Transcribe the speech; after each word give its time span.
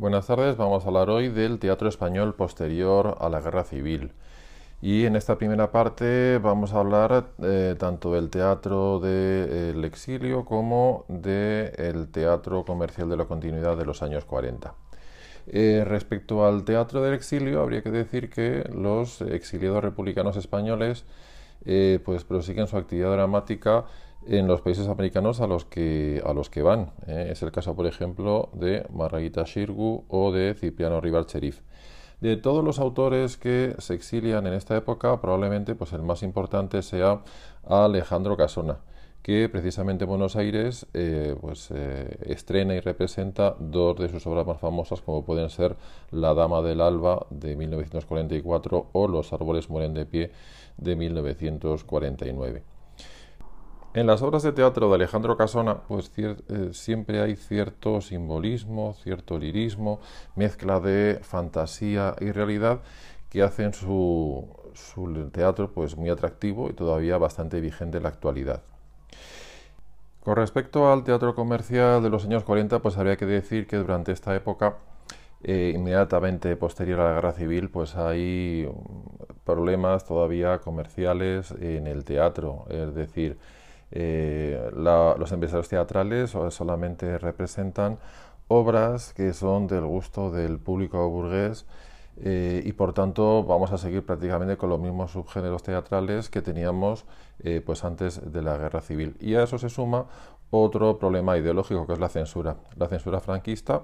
Buenas 0.00 0.28
tardes, 0.28 0.56
vamos 0.56 0.82
a 0.82 0.88
hablar 0.88 1.10
hoy 1.10 1.28
del 1.28 1.58
teatro 1.58 1.86
español 1.86 2.34
posterior 2.34 3.18
a 3.20 3.28
la 3.28 3.42
Guerra 3.42 3.64
Civil. 3.64 4.12
Y 4.80 5.04
en 5.04 5.14
esta 5.14 5.36
primera 5.36 5.72
parte 5.72 6.38
vamos 6.38 6.72
a 6.72 6.78
hablar 6.78 7.32
eh, 7.42 7.76
tanto 7.78 8.14
del 8.14 8.30
teatro 8.30 8.98
del 8.98 9.84
exilio 9.84 10.46
como 10.46 11.04
del 11.08 12.08
teatro 12.10 12.64
comercial 12.64 13.10
de 13.10 13.18
la 13.18 13.26
continuidad 13.26 13.76
de 13.76 13.84
los 13.84 14.02
años 14.02 14.24
40. 14.24 14.72
Eh, 15.48 15.84
respecto 15.86 16.46
al 16.46 16.64
teatro 16.64 17.02
del 17.02 17.12
exilio, 17.12 17.60
habría 17.60 17.82
que 17.82 17.90
decir 17.90 18.30
que 18.30 18.64
los 18.72 19.20
exiliados 19.20 19.84
republicanos 19.84 20.38
españoles 20.38 21.04
eh, 21.66 21.98
pues 22.02 22.24
prosiguen 22.24 22.68
su 22.68 22.78
actividad 22.78 23.12
dramática 23.12 23.84
en 24.26 24.46
los 24.46 24.60
países 24.60 24.88
americanos 24.88 25.40
a 25.40 25.46
los 25.46 25.64
que, 25.64 26.22
a 26.24 26.32
los 26.32 26.50
que 26.50 26.62
van. 26.62 26.92
¿eh? 27.06 27.28
Es 27.30 27.42
el 27.42 27.52
caso, 27.52 27.74
por 27.74 27.86
ejemplo, 27.86 28.50
de 28.52 28.86
Margarita 28.92 29.44
Shirgu 29.44 30.04
o 30.08 30.32
de 30.32 30.54
Cipriano 30.54 31.00
Rival 31.00 31.26
Cherif. 31.26 31.60
De 32.20 32.36
todos 32.36 32.62
los 32.62 32.78
autores 32.78 33.38
que 33.38 33.74
se 33.78 33.94
exilian 33.94 34.46
en 34.46 34.52
esta 34.52 34.76
época, 34.76 35.20
probablemente 35.20 35.74
pues, 35.74 35.92
el 35.94 36.02
más 36.02 36.22
importante 36.22 36.82
sea 36.82 37.22
Alejandro 37.66 38.36
Casona, 38.36 38.80
que 39.22 39.48
precisamente 39.48 40.04
en 40.04 40.10
Buenos 40.10 40.36
Aires 40.36 40.86
eh, 40.92 41.34
pues, 41.40 41.70
eh, 41.74 42.18
estrena 42.26 42.74
y 42.74 42.80
representa 42.80 43.56
dos 43.58 43.96
de 43.96 44.10
sus 44.10 44.26
obras 44.26 44.46
más 44.46 44.60
famosas, 44.60 45.00
como 45.00 45.24
pueden 45.24 45.48
ser 45.48 45.76
La 46.10 46.34
Dama 46.34 46.60
del 46.60 46.82
Alba 46.82 47.26
de 47.30 47.56
1944 47.56 48.88
o 48.92 49.08
Los 49.08 49.32
Árboles 49.32 49.70
Mueren 49.70 49.94
de 49.94 50.04
Pie 50.04 50.30
de 50.76 50.96
1949. 50.96 52.69
En 53.92 54.06
las 54.06 54.22
obras 54.22 54.44
de 54.44 54.52
teatro 54.52 54.88
de 54.88 54.94
Alejandro 54.94 55.36
Casona, 55.36 55.78
pues 55.88 56.12
eh, 56.16 56.36
siempre 56.72 57.20
hay 57.20 57.34
cierto 57.34 58.00
simbolismo, 58.00 58.94
cierto 59.02 59.36
lirismo, 59.36 59.98
mezcla 60.36 60.78
de 60.78 61.18
fantasía 61.22 62.14
y 62.20 62.30
realidad 62.30 62.82
que 63.30 63.42
hacen 63.42 63.74
su, 63.74 64.48
teatro 65.32 65.72
pues 65.72 65.96
muy 65.96 66.08
atractivo 66.08 66.70
y 66.70 66.72
todavía 66.72 67.18
bastante 67.18 67.60
vigente 67.60 67.96
en 67.96 68.04
la 68.04 68.10
actualidad. 68.10 68.62
Con 70.22 70.36
respecto 70.36 70.92
al 70.92 71.02
teatro 71.02 71.34
comercial 71.34 72.00
de 72.00 72.10
los 72.10 72.24
años 72.24 72.44
40, 72.44 72.78
pues 72.78 72.96
habría 72.96 73.16
que 73.16 73.26
decir 73.26 73.66
que 73.66 73.76
durante 73.76 74.12
esta 74.12 74.36
época, 74.36 74.76
eh, 75.42 75.72
inmediatamente 75.74 76.54
posterior 76.54 77.00
a 77.00 77.08
la 77.08 77.14
guerra 77.14 77.32
civil, 77.32 77.70
pues 77.70 77.96
hay 77.96 78.68
problemas 79.44 80.04
todavía 80.04 80.58
comerciales 80.58 81.50
en 81.52 81.88
el 81.88 82.04
teatro, 82.04 82.66
es 82.68 82.94
decir, 82.94 83.38
eh, 83.92 84.70
los 84.72 85.32
empresarios 85.32 85.68
teatrales 85.68 86.36
solamente 86.50 87.18
representan 87.18 87.98
obras 88.48 89.12
que 89.14 89.32
son 89.32 89.66
del 89.66 89.84
gusto 89.84 90.30
del 90.30 90.58
público 90.58 91.08
burgués 91.08 91.66
eh, 92.22 92.62
y 92.64 92.72
por 92.72 92.92
tanto 92.92 93.42
vamos 93.44 93.72
a 93.72 93.78
seguir 93.78 94.04
prácticamente 94.04 94.56
con 94.56 94.68
los 94.68 94.78
mismos 94.78 95.12
subgéneros 95.12 95.62
teatrales 95.62 96.28
que 96.28 96.42
teníamos 96.42 97.04
eh, 97.40 97.62
pues 97.64 97.84
antes 97.84 98.32
de 98.32 98.42
la 98.42 98.56
guerra 98.56 98.80
civil. 98.80 99.16
Y 99.20 99.34
a 99.34 99.42
eso 99.42 99.58
se 99.58 99.68
suma 99.68 100.06
otro 100.50 100.98
problema 100.98 101.36
ideológico 101.36 101.86
que 101.86 101.94
es 101.94 101.98
la 101.98 102.08
censura, 102.08 102.56
la 102.76 102.88
censura 102.88 103.20
franquista 103.20 103.82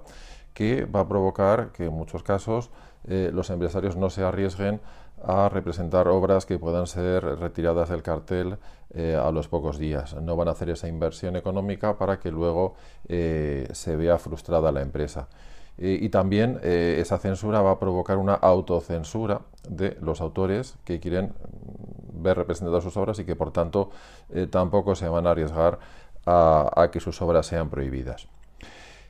que 0.55 0.85
va 0.85 1.01
a 1.01 1.09
provocar 1.09 1.73
que 1.73 1.87
en 1.87 1.93
muchos 1.93 2.23
casos 2.23 2.71
los 3.05 3.51
empresarios 3.51 3.95
no 3.95 4.11
se 4.11 4.25
arriesguen 4.25 4.81
a 5.23 5.49
representar 5.49 6.09
obras 6.09 6.47
que 6.47 6.59
puedan 6.59 6.87
ser 6.87 7.25
retiradas 7.25 7.89
del 7.89 8.03
cartel 8.03 8.59
eh, 8.95 9.19
a 9.21 9.31
los 9.31 9.49
pocos 9.49 9.79
días. 9.79 10.15
No 10.15 10.37
van 10.37 10.49
a 10.49 10.53
hacer 10.53 10.71
esa 10.71 10.89
inversión 10.89 11.37
económica 11.37 11.99
para 11.99 12.19
que 12.19 12.31
luego 12.31 12.75
eh, 13.09 13.69
se 13.73 13.97
vea 13.97 14.19
frustrada 14.19 14.73
la 14.73 14.83
empresa. 14.83 15.29
y 15.79 16.09
también 16.09 16.59
eh, 16.63 16.97
esa 17.01 17.19
censura 17.19 17.61
va 17.61 17.73
a 17.73 17.79
provocar 17.79 18.17
una 18.17 18.35
autocensura 18.35 19.43
de 19.69 19.99
los 20.01 20.23
autores 20.23 20.77
que 20.85 21.01
quieren 21.01 21.35
ver 22.15 22.39
representadas 22.39 22.83
sus 22.83 22.97
obras 22.97 23.19
y 23.19 23.25
que 23.25 23.37
por 23.37 23.53
tanto 23.53 23.91
tampoco 24.51 24.95
se 24.95 25.07
van 25.07 25.27
a 25.27 25.33
arriesgar 25.33 25.79
a 26.25 26.89
que 26.91 26.99
sus 26.99 27.21
obras 27.21 27.47
sean 27.47 27.69
prohibidas. 27.69 28.27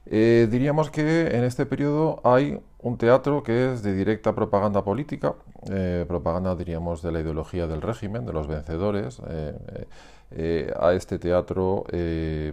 Diríamos 0.06 0.90
que 0.90 1.28
en 1.36 1.44
este 1.44 1.66
periodo 1.66 2.20
hay 2.24 2.60
un 2.86 2.98
teatro 2.98 3.42
que 3.42 3.72
es 3.72 3.82
de 3.82 3.92
directa 3.94 4.32
propaganda 4.32 4.84
política, 4.84 5.34
eh, 5.68 6.04
propaganda 6.06 6.54
diríamos 6.54 7.02
de 7.02 7.10
la 7.10 7.18
ideología 7.18 7.66
del 7.66 7.82
régimen, 7.82 8.24
de 8.24 8.32
los 8.32 8.46
vencedores. 8.46 9.20
Eh, 10.30 10.72
a 10.78 10.92
este 10.92 11.18
teatro 11.18 11.84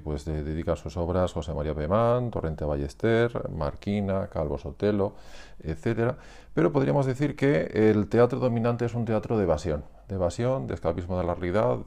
pues 0.03 0.25
dedican 0.25 0.75
sus 0.75 0.97
obras 0.97 1.33
José 1.33 1.53
María 1.53 1.75
Pemán, 1.75 2.31
Torrente 2.31 2.65
Ballester, 2.65 3.49
Marquina, 3.51 4.27
Calvo 4.27 4.57
Sotelo, 4.57 5.13
etc. 5.63 6.15
Pero 6.53 6.71
podríamos 6.71 7.05
decir 7.05 7.35
que 7.35 7.89
el 7.89 8.07
teatro 8.09 8.39
dominante 8.39 8.85
es 8.85 8.95
un 8.95 9.05
teatro 9.05 9.37
de 9.37 9.43
evasión, 9.43 9.83
de 10.07 10.15
evasión, 10.15 10.65
de 10.65 10.73
escapismo 10.73 11.17
de 11.17 11.25
la 11.25 11.35
realidad, 11.35 11.77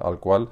al 0.00 0.18
cual 0.20 0.48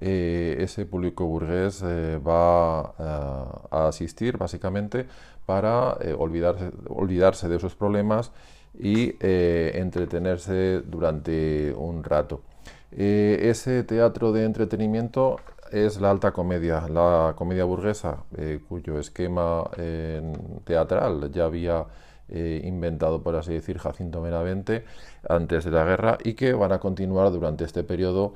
eh, 0.00 0.56
ese 0.60 0.86
público 0.86 1.26
burgués 1.26 1.82
eh, 1.84 2.18
va 2.18 2.94
eh, 2.98 3.66
a 3.70 3.88
asistir 3.88 4.36
básicamente 4.38 5.06
para 5.44 5.96
olvidarse, 6.18 7.48
de 7.48 7.58
sus 7.58 7.74
problemas 7.74 8.32
y 8.78 9.16
entretenerse 9.20 10.82
durante 10.82 11.72
un 11.72 12.04
rato. 12.04 12.42
ese 12.90 13.82
teatro 13.84 14.32
de 14.32 14.44
entretenimiento 14.44 15.36
es 15.72 16.00
la 16.02 16.10
alta 16.10 16.32
comedia, 16.32 16.86
la 16.88 17.32
comedia 17.34 17.64
burguesa, 17.64 18.24
cuyo 18.68 18.98
esquema 18.98 19.70
teatral 20.64 21.30
ya 21.32 21.46
había 21.46 21.86
inventado, 22.28 23.22
por 23.22 23.34
así 23.34 23.54
decir, 23.54 23.78
Jacinto 23.78 24.20
Benavente 24.20 24.84
antes 25.26 25.64
de 25.64 25.70
la 25.70 25.84
guerra 25.84 26.18
y 26.22 26.34
que 26.34 26.52
van 26.52 26.72
a 26.72 26.78
continuar 26.78 27.32
durante 27.32 27.64
este 27.64 27.84
periodo 27.84 28.34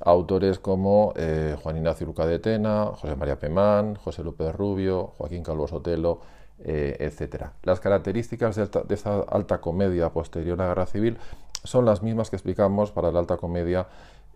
autores 0.00 0.58
como 0.58 1.12
eh, 1.16 1.56
Juan 1.62 1.76
Ignacio 1.76 2.06
Luca 2.06 2.26
de 2.26 2.38
Tena, 2.38 2.86
José 2.94 3.16
María 3.16 3.38
Pemán, 3.38 3.96
José 3.96 4.22
López 4.22 4.54
Rubio, 4.54 5.12
Joaquín 5.18 5.42
Calvo 5.42 5.66
Sotelo, 5.66 6.20
eh, 6.60 6.96
etc. 7.00 7.46
Las 7.62 7.80
características 7.80 8.56
de, 8.56 8.94
esta, 8.94 9.20
alta 9.20 9.60
comedia 9.60 10.10
posterior 10.10 10.60
a 10.60 10.64
la 10.64 10.68
Guerra 10.70 10.86
Civil 10.86 11.18
son 11.64 11.84
las 11.84 12.02
mismas 12.02 12.30
que 12.30 12.36
explicamos 12.36 12.92
para 12.92 13.10
la 13.10 13.18
alta 13.18 13.36
comedia 13.36 13.88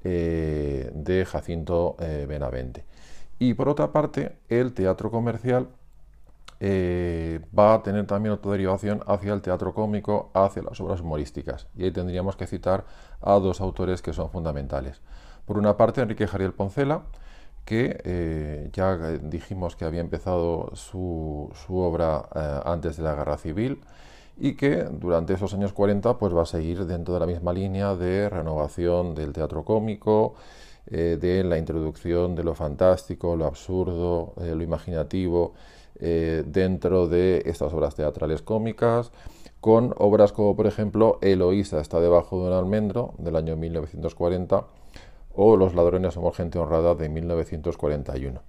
eh, 0.04 0.90
de 0.94 1.24
Jacinto 1.24 1.96
Benavente. 1.98 2.84
Y 3.38 3.54
por 3.54 3.68
otra 3.68 3.92
parte, 3.92 4.36
el 4.48 4.72
teatro 4.72 5.10
comercial 5.10 5.68
va 6.60 7.74
a 7.74 7.82
tener 7.82 8.06
también 8.06 8.34
otra 8.34 8.52
derivación 8.52 9.02
hacia 9.06 9.32
el 9.32 9.42
teatro 9.42 9.74
cómico, 9.74 10.30
hacia 10.32 10.62
las 10.62 10.80
obras 10.80 11.00
humorísticas. 11.00 11.66
Y 11.76 11.84
ahí 11.84 11.90
tendríamos 11.90 12.36
que 12.36 12.46
citar 12.46 12.84
a 13.20 13.34
dos 13.34 13.60
autores 13.60 14.00
que 14.00 14.12
son 14.12 14.30
fundamentales. 14.30 15.00
Por 15.46 15.58
una 15.58 15.76
parte, 15.76 16.00
Enrique 16.00 16.26
Jariel 16.26 16.52
Poncela, 16.52 17.02
que 17.64 18.00
eh, 18.04 18.70
ya 18.72 18.96
dijimos 19.22 19.76
que 19.76 19.84
había 19.84 20.00
empezado 20.00 20.70
su, 20.74 21.50
obra 21.68 22.28
eh, 22.34 22.60
antes 22.64 22.96
de 22.96 23.02
la 23.04 23.14
Guerra 23.14 23.38
Civil 23.38 23.80
y 24.36 24.54
que 24.54 24.84
durante 24.84 25.34
esos 25.34 25.54
años 25.54 25.72
40 25.72 26.18
pues, 26.18 26.34
va 26.34 26.42
a 26.42 26.46
seguir 26.46 26.86
dentro 26.86 27.14
de 27.14 27.20
la 27.20 27.26
misma 27.26 27.52
línea 27.52 27.94
de 27.94 28.28
renovación 28.28 29.14
del 29.14 29.32
teatro 29.32 29.64
cómico, 29.64 30.34
eh, 30.86 31.18
de 31.20 31.44
la 31.44 31.58
introducción 31.58 32.34
de 32.34 32.42
lo 32.44 32.54
fantástico, 32.54 33.36
lo 33.36 33.46
absurdo, 33.46 34.34
lo 34.36 34.62
imaginativo 34.62 35.54
dentro 36.00 37.06
de 37.06 37.42
estas 37.46 37.72
obras 37.72 37.94
teatrales 37.94 38.42
cómicas, 38.42 39.12
con 39.60 39.94
obras 39.98 40.32
como 40.32 40.56
por 40.56 40.66
ejemplo 40.66 41.20
Eloísa 41.22 41.80
está 41.80 42.00
debajo 42.00 42.42
de 42.42 42.48
un 42.48 42.54
almendro 42.54 43.14
del 43.18 43.36
año 43.36 43.56
1940 43.56 44.64
o 45.34 45.56
Los 45.56 45.74
ladrones 45.74 46.14
somos 46.14 46.36
gente 46.36 46.58
honrada 46.58 46.94
de 46.94 47.08
1941. 47.08 48.40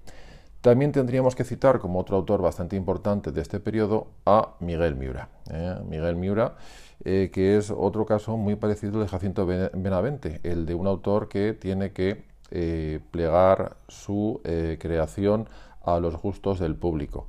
También 0.64 0.94
tendríamos 0.94 1.36
que 1.36 1.44
citar 1.44 1.80
como 1.80 2.00
otro 2.00 2.16
autor 2.16 2.42
bastante 2.42 2.78
importante 2.78 3.34
de 3.34 3.42
este 3.42 3.60
periodo 3.60 4.08
a 4.26 4.54
Miguel 4.62 4.96
Miura. 4.96 5.28
¿eh? 5.52 5.76
Miguel 5.86 6.16
Miura, 6.16 6.56
eh, 7.04 7.32
que 7.34 7.58
es 7.58 7.70
otro 7.70 8.06
caso 8.06 8.38
muy 8.38 8.56
parecido 8.56 9.02
de 9.02 9.10
Jacinto 9.10 9.46
Benavente, 9.46 10.40
el 10.44 10.66
de 10.66 10.74
un 10.74 10.88
autor 10.88 11.28
que 11.28 11.52
tiene 11.52 11.92
que 11.92 12.24
eh, 12.50 13.02
plegar 13.12 13.76
su 13.90 14.40
creación 14.80 15.50
a 15.84 16.00
los 16.00 16.16
gustos 16.16 16.60
del 16.60 16.76
público. 16.76 17.26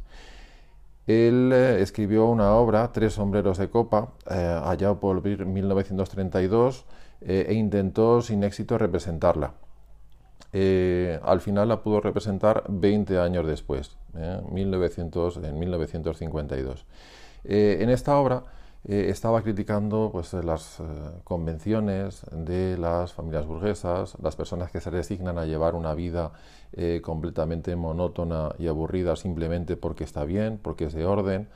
Él 1.08 1.52
escribió 1.52 2.26
una 2.26 2.54
obra, 2.54 2.92
Tres 2.92 3.14
sombreros 3.14 3.58
de 3.58 3.68
copa, 3.68 4.12
allá 4.26 4.94
por 4.94 5.24
1932, 5.24 6.86
eh, 7.26 7.46
e 7.48 7.54
intentó 7.54 8.20
sin 8.20 8.44
éxito 8.44 8.76
representarla. 8.76 9.54
Eh, 10.52 11.18
al 11.22 11.40
final 11.40 11.68
la 11.68 11.82
pudo 11.82 12.00
representar 12.00 12.64
20 12.68 13.18
años 13.18 13.46
después, 13.46 13.96
1900, 14.50 15.38
eh, 15.38 15.48
en 15.48 15.58
1952. 15.58 16.86
en 17.44 17.90
esta 17.90 18.16
obra 18.16 18.44
estaba 18.86 19.42
criticando 19.42 20.10
pues, 20.12 20.34
las 20.34 20.82
convenciones 21.24 22.26
de 22.30 22.76
las 22.76 23.14
familias 23.14 23.46
burguesas, 23.46 24.16
las 24.22 24.36
personas 24.36 24.70
que 24.70 24.80
se 24.80 24.90
resignan 24.90 25.38
a 25.38 25.46
llevar 25.46 25.74
una 25.74 25.94
vida 25.94 26.32
completamente 27.02 27.74
monótona 27.76 28.50
y 28.58 28.66
aburrida 28.66 29.16
simplemente 29.16 29.76
porque 29.76 30.04
está 30.04 30.24
bien, 30.24 30.58
porque 30.62 30.84
es 30.84 30.92
de 30.92 31.06
orden, 31.06 31.48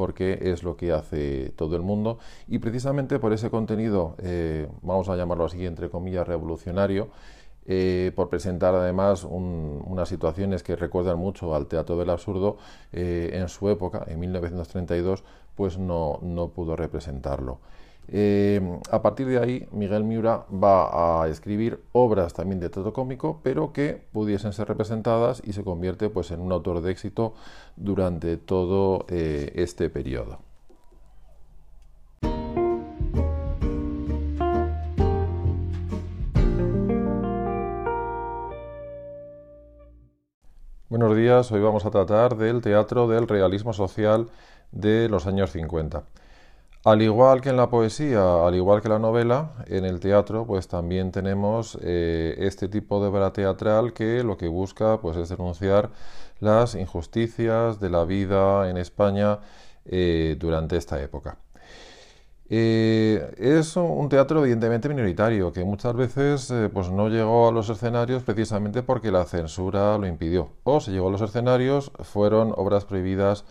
porque 0.00 0.38
es 0.40 0.62
lo 0.62 0.78
que 0.78 0.92
hace 0.92 1.52
todo 1.56 1.76
el 1.76 1.82
mundo 1.82 2.18
y 2.48 2.58
precisamente 2.58 3.18
por 3.18 3.34
ese 3.34 3.50
contenido, 3.50 4.14
eh, 4.22 4.66
vamos 4.80 5.10
a 5.10 5.16
llamarlo 5.16 5.44
así, 5.44 5.66
entre 5.66 5.90
comillas, 5.90 6.26
revolucionario, 6.26 7.08
eh, 7.66 8.10
por 8.16 8.30
presentar 8.30 8.74
además 8.74 9.24
unas 9.24 10.08
situaciones 10.08 10.62
que 10.62 10.74
recuerdan 10.74 11.18
mucho 11.18 11.54
al 11.54 11.66
teatro 11.66 11.98
del 11.98 12.08
absurdo, 12.08 12.56
eh, 12.94 13.32
en 13.34 13.50
su 13.50 13.68
época, 13.68 14.02
en 14.08 14.20
1932, 14.20 15.22
pues 15.54 15.76
no, 15.76 16.18
no 16.22 16.48
pudo 16.48 16.76
representarlo. 16.76 17.58
Eh, 18.08 18.60
a 18.90 19.02
partir 19.02 19.26
de 19.28 19.38
ahí, 19.38 19.68
Miguel 19.72 20.04
Miura 20.04 20.44
va 20.52 21.22
a 21.22 21.28
escribir 21.28 21.80
obras 21.92 22.34
también 22.34 22.60
de 22.60 22.68
teatro 22.68 22.92
cómico, 22.92 23.40
pero 23.42 23.72
que 23.72 24.02
pudiesen 24.12 24.52
ser 24.52 24.68
representadas 24.68 25.42
y 25.44 25.52
se 25.52 25.62
convierte 25.62 26.10
pues, 26.10 26.30
en 26.30 26.40
un 26.40 26.52
autor 26.52 26.80
de 26.82 26.90
éxito 26.90 27.34
durante 27.76 28.36
todo 28.36 29.06
eh, 29.08 29.52
este 29.54 29.90
periodo. 29.90 30.40
Buenos 40.90 41.16
días, 41.16 41.52
hoy 41.52 41.60
vamos 41.60 41.86
a 41.86 41.90
tratar 41.92 42.36
del 42.36 42.60
teatro 42.60 43.06
del 43.06 43.28
realismo 43.28 43.72
social 43.72 44.28
de 44.72 45.08
los 45.08 45.28
años 45.28 45.52
50. 45.52 46.02
Al 46.82 47.02
igual 47.02 47.42
que 47.42 47.50
en 47.50 47.58
la 47.58 47.68
poesía, 47.68 48.46
al 48.46 48.54
igual 48.54 48.80
que 48.80 48.88
la 48.88 48.98
novela, 48.98 49.52
en 49.66 49.84
el 49.84 50.00
teatro 50.00 50.46
pues 50.46 50.66
también 50.66 51.12
tenemos 51.12 51.78
eh, 51.82 52.36
este 52.38 52.68
tipo 52.68 53.02
de 53.02 53.08
obra 53.08 53.34
teatral 53.34 53.92
que 53.92 54.24
lo 54.24 54.38
que 54.38 54.48
busca 54.48 54.98
pues 54.98 55.18
es 55.18 55.28
denunciar 55.28 55.90
las 56.38 56.74
injusticias 56.74 57.80
de 57.80 57.90
la 57.90 58.04
vida 58.04 58.70
en 58.70 58.78
España 58.78 59.40
eh, 59.84 60.36
durante 60.40 60.78
esta 60.78 61.02
época. 61.02 61.36
Eh, 62.48 63.30
es 63.36 63.76
un 63.76 64.08
teatro 64.08 64.40
evidentemente 64.40 64.88
minoritario 64.88 65.52
que 65.52 65.64
muchas 65.64 65.94
veces 65.94 66.52
pues 66.72 66.90
no 66.90 67.10
llegó 67.10 67.48
a 67.48 67.52
los 67.52 67.68
escenarios 67.68 68.22
precisamente 68.22 68.82
porque 68.82 69.10
la 69.12 69.26
censura 69.26 69.98
lo 69.98 70.06
impidió 70.06 70.48
o 70.64 70.80
si 70.80 70.92
llegó 70.92 71.08
a 71.08 71.12
los 71.12 71.20
escenarios 71.20 71.92
fueron 72.00 72.54
obras 72.56 72.86
prohibidas 72.86 73.44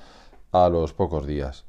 a 0.51 0.67
los 0.69 0.93
pocos 0.93 1.27
días. 1.27 1.65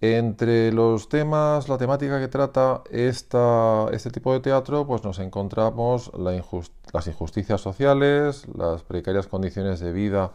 Entre 0.00 0.70
los 0.70 1.08
temas, 1.08 1.68
la 1.68 1.76
temática 1.76 2.20
que 2.20 2.28
trata 2.28 2.84
este 2.88 4.10
tipo 4.12 4.32
de 4.32 4.38
teatro, 4.38 4.86
pues 4.86 5.02
nos 5.02 5.18
encontramos 5.18 6.12
las 6.16 7.06
injusticias 7.08 7.60
sociales, 7.60 8.46
las 8.56 8.84
precarias 8.84 9.26
condiciones 9.26 9.80
de 9.80 9.92
vida 9.92 10.32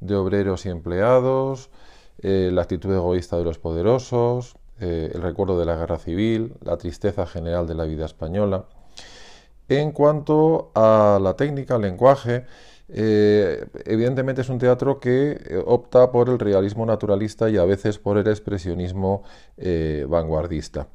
de 0.00 0.16
obreros 0.16 0.66
y 0.66 0.70
empleados, 0.70 1.70
eh, 2.22 2.50
la 2.52 2.62
actitud 2.62 2.92
egoísta 2.92 3.38
de 3.38 3.44
los 3.44 3.58
poderosos, 3.58 4.56
eh, 4.80 5.12
el 5.14 5.22
recuerdo 5.22 5.58
de 5.60 5.66
la 5.66 5.76
guerra 5.76 5.98
civil, 5.98 6.54
la 6.60 6.76
tristeza 6.76 7.24
general 7.24 7.68
de 7.68 7.74
la 7.74 7.84
vida 7.84 8.06
española. 8.06 8.64
En 9.68 9.92
cuanto 9.92 10.72
a 10.74 11.20
la 11.22 11.34
técnica, 11.36 11.76
el 11.76 11.82
lenguaje, 11.82 12.46
eh, 12.88 13.64
evidentemente 13.86 14.42
es 14.42 14.48
un 14.48 14.58
teatro 14.58 15.00
que 15.00 15.32
eh, 15.32 15.62
opta 15.64 16.10
por 16.10 16.28
el 16.28 16.38
realismo 16.38 16.84
naturalista 16.84 17.48
y 17.48 17.56
a 17.56 17.64
veces 17.64 17.98
por 17.98 18.18
el 18.18 18.26
expresionismo 18.26 19.22
eh, 19.56 20.06
vanguardista. 20.08 20.88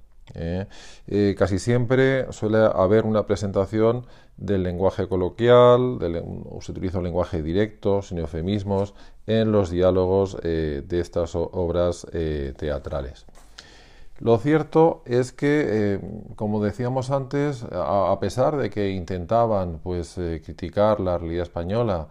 casi 1.38 1.58
siempre 1.58 2.32
suele 2.32 2.60
haber 2.60 3.06
una 3.06 3.26
presentación 3.26 4.06
del 4.38 4.62
lenguaje 4.64 5.08
coloquial, 5.08 5.98
se 6.62 6.72
utiliza 6.72 7.00
un 7.00 7.06
lenguaje 7.06 7.42
directo, 7.42 8.02
sin 8.04 8.20
eufemismos, 8.20 8.94
en 9.26 9.52
los 9.52 9.72
diálogos 9.72 10.38
de 10.42 11.00
estas 11.00 11.36
obras 11.36 12.06
teatrales. 12.58 13.26
Lo 14.20 14.38
cierto 14.38 15.02
es 15.06 15.32
que, 15.32 15.66
eh, 15.96 16.00
como 16.36 16.62
decíamos 16.62 17.10
antes, 17.10 17.66
a, 17.72 18.18
pesar 18.20 18.58
de 18.58 18.70
que 18.70 18.90
intentaban 18.92 19.80
pues, 19.82 20.18
eh, 20.18 20.42
criticar 20.44 21.00
la 21.00 21.18
realidad 21.18 21.44
española 21.44 22.10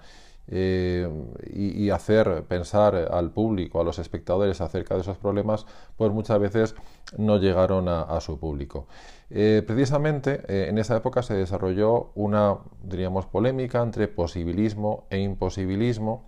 eh, 0.51 1.07
y, 1.53 1.91
hacer 1.91 2.45
pensar 2.49 2.95
al 2.97 3.31
público, 3.31 3.81
a 3.81 3.85
los 3.85 3.99
espectadores 3.99 4.63
acerca 4.63 4.95
de 4.95 5.03
esos 5.03 5.19
problemas, 5.19 5.67
pues 5.99 6.11
muchas 6.11 6.41
veces 6.41 6.75
no 7.19 7.37
llegaron 7.37 7.89
a, 7.89 8.19
su 8.21 8.39
público. 8.39 8.87
precisamente 9.29 10.69
en 10.69 10.79
esa 10.79 10.97
época 10.97 11.23
se 11.23 11.35
desarrolló 11.35 12.13
una, 12.15 12.57
diríamos, 12.83 13.27
polémica 13.27 13.83
entre 13.83 14.09
posibilismo 14.09 15.05
e 15.11 15.19
imposibilismo, 15.19 16.25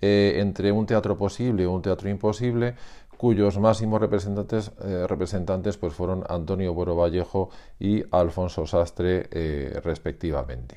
entre 0.00 0.72
un 0.72 0.86
teatro 0.86 1.16
posible 1.18 1.64
y 1.64 1.66
un 1.66 1.82
teatro 1.82 2.08
imposible, 2.08 2.74
cuyos 3.16 3.58
máximos 3.58 4.00
representantes, 4.00 4.72
eh, 4.82 5.06
representantes 5.08 5.76
pues 5.76 5.94
fueron 5.94 6.24
Antonio 6.28 6.74
Buero 6.74 6.96
Vallejo 6.96 7.50
y 7.78 8.04
Alfonso 8.10 8.66
Sastre 8.66 9.28
eh, 9.30 9.80
respectivamente. 9.82 10.76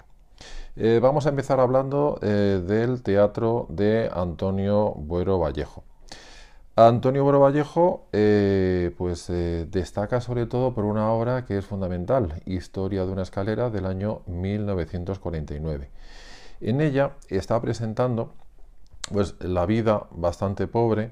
Eh, 0.75 0.99
vamos 1.01 1.25
a 1.25 1.29
empezar 1.29 1.59
hablando 1.59 2.19
del 2.21 3.01
teatro 3.01 3.65
de 3.69 4.11
Antonio 4.13 4.93
Buero 4.95 5.39
Vallejo. 5.39 5.83
Antonio 6.75 7.23
Buero 7.23 7.39
Vallejo 7.39 8.05
pues, 8.11 9.27
destaca 9.27 10.21
sobre 10.21 10.45
todo 10.45 10.75
por 10.75 10.85
una 10.85 11.11
obra 11.11 11.45
que 11.45 11.57
es 11.57 11.65
fundamental, 11.65 12.43
Historia 12.45 13.07
de 13.07 13.11
una 13.11 13.23
escalera 13.23 13.71
del 13.71 13.87
año 13.87 14.21
1949. 14.27 15.89
En 16.61 16.81
ella 16.81 17.13
está 17.29 17.59
presentando 17.59 18.33
pues, 19.11 19.33
la 19.39 19.65
vida 19.65 20.05
bastante 20.11 20.67
pobre 20.67 21.11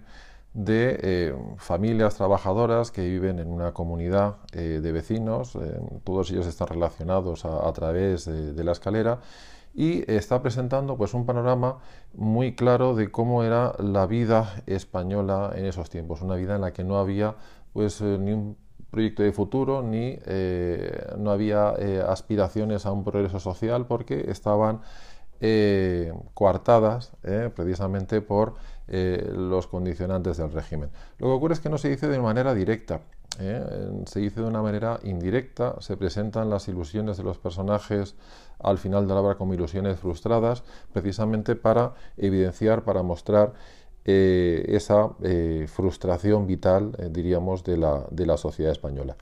de 0.55 0.99
eh, 1.03 1.35
familias 1.57 2.15
trabajadoras 2.15 2.89
que 2.89 3.05
viven 3.05 3.39
en 3.39 3.49
una 3.49 3.73
comunidad 3.73 4.37
eh, 4.53 4.79
de 4.81 4.91
vecinos, 4.93 5.53
eh, 5.55 5.81
todos 6.05 6.31
ellos 6.31 6.47
están 6.47 6.69
relacionados 6.69 7.43
a, 7.43 7.71
través 7.73 8.23
de, 8.25 8.63
la 8.63 8.71
escalera 8.71 9.19
y 9.73 10.09
está 10.09 10.41
presentando 10.41 10.95
pues 10.95 11.13
un 11.13 11.25
panorama 11.25 11.79
muy 12.13 12.55
claro 12.55 12.95
de 12.95 13.11
cómo 13.11 13.43
era 13.43 13.73
la 13.79 14.05
vida 14.05 14.63
española 14.65 15.51
en 15.57 15.65
esos 15.65 15.89
tiempos, 15.89 16.21
una 16.21 16.35
vida 16.35 16.55
en 16.55 16.61
la 16.61 16.71
que 16.71 16.85
no 16.85 16.99
había 16.99 17.35
pues 17.73 18.01
ni 18.01 18.31
un 18.31 18.55
proyecto 18.89 19.23
de 19.23 19.33
futuro 19.33 19.81
ni 19.81 20.17
no 21.17 21.31
había 21.31 21.71
aspiraciones 22.07 22.85
a 22.85 22.93
un 22.93 23.03
progreso 23.03 23.41
social 23.41 23.87
porque 23.87 24.31
estaban 24.31 24.79
coartadas 26.33 27.11
precisamente 27.55 28.21
por 28.21 28.55
eh, 28.87 29.33
los 29.35 29.65
condicionantes 29.65 30.37
del 30.37 30.51
régimen. 30.51 30.91
Lo 31.17 31.27
que 31.27 31.33
ocurre 31.33 31.53
es 31.55 31.59
que 31.59 31.69
no 31.69 31.79
se 31.79 31.89
dice 31.89 32.07
de 32.07 32.19
manera 32.19 32.53
directa, 32.53 33.01
¿eh? 33.39 33.63
se 34.05 34.19
dice 34.19 34.41
de 34.41 34.45
una 34.45 34.61
manera 34.61 34.99
indirecta, 35.01 35.77
se 35.81 35.97
presentan 35.97 36.51
las 36.51 36.67
ilusiones 36.67 37.17
de 37.17 37.23
los 37.23 37.39
personajes 37.39 38.13
al 38.59 38.77
final 38.77 39.07
de 39.07 39.15
la 39.15 39.21
obra 39.21 39.37
como 39.39 39.55
ilusiones 39.55 39.97
frustradas, 39.97 40.63
precisamente 40.93 41.55
para 41.55 41.95
evidenciar, 42.15 42.83
para 42.83 43.01
mostrar 43.01 43.53
eh, 44.05 44.63
esa 44.67 45.09
frustración 45.65 46.45
vital, 46.45 46.95
diríamos, 47.09 47.63
de 47.63 47.77
la, 47.77 48.37
sociedad 48.37 48.71
española. 48.71 49.15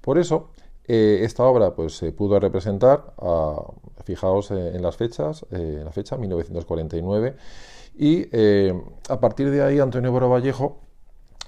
Por 0.00 0.18
eso, 0.18 0.50
esta 0.88 1.44
obra 1.44 1.74
pues, 1.74 1.96
se 1.96 2.12
pudo 2.12 2.40
representar, 2.40 3.14
fijaos 4.04 4.50
en 4.50 4.80
las 4.80 4.96
fechas, 4.96 5.44
en 5.50 5.84
la 5.84 5.92
fecha 5.92 6.16
1949, 6.16 7.36
y 7.98 8.28
eh, 8.30 8.80
a 9.08 9.20
partir 9.20 9.50
de 9.50 9.62
ahí 9.62 9.80
Antonio 9.80 10.12
Boro 10.12 10.30
Vallejo 10.30 10.78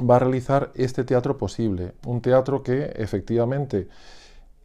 va 0.08 0.16
a 0.16 0.18
realizar 0.18 0.72
este 0.74 1.04
teatro 1.04 1.38
posible, 1.38 1.92
un 2.06 2.20
teatro 2.20 2.62
que 2.62 2.92
efectivamente 2.96 3.88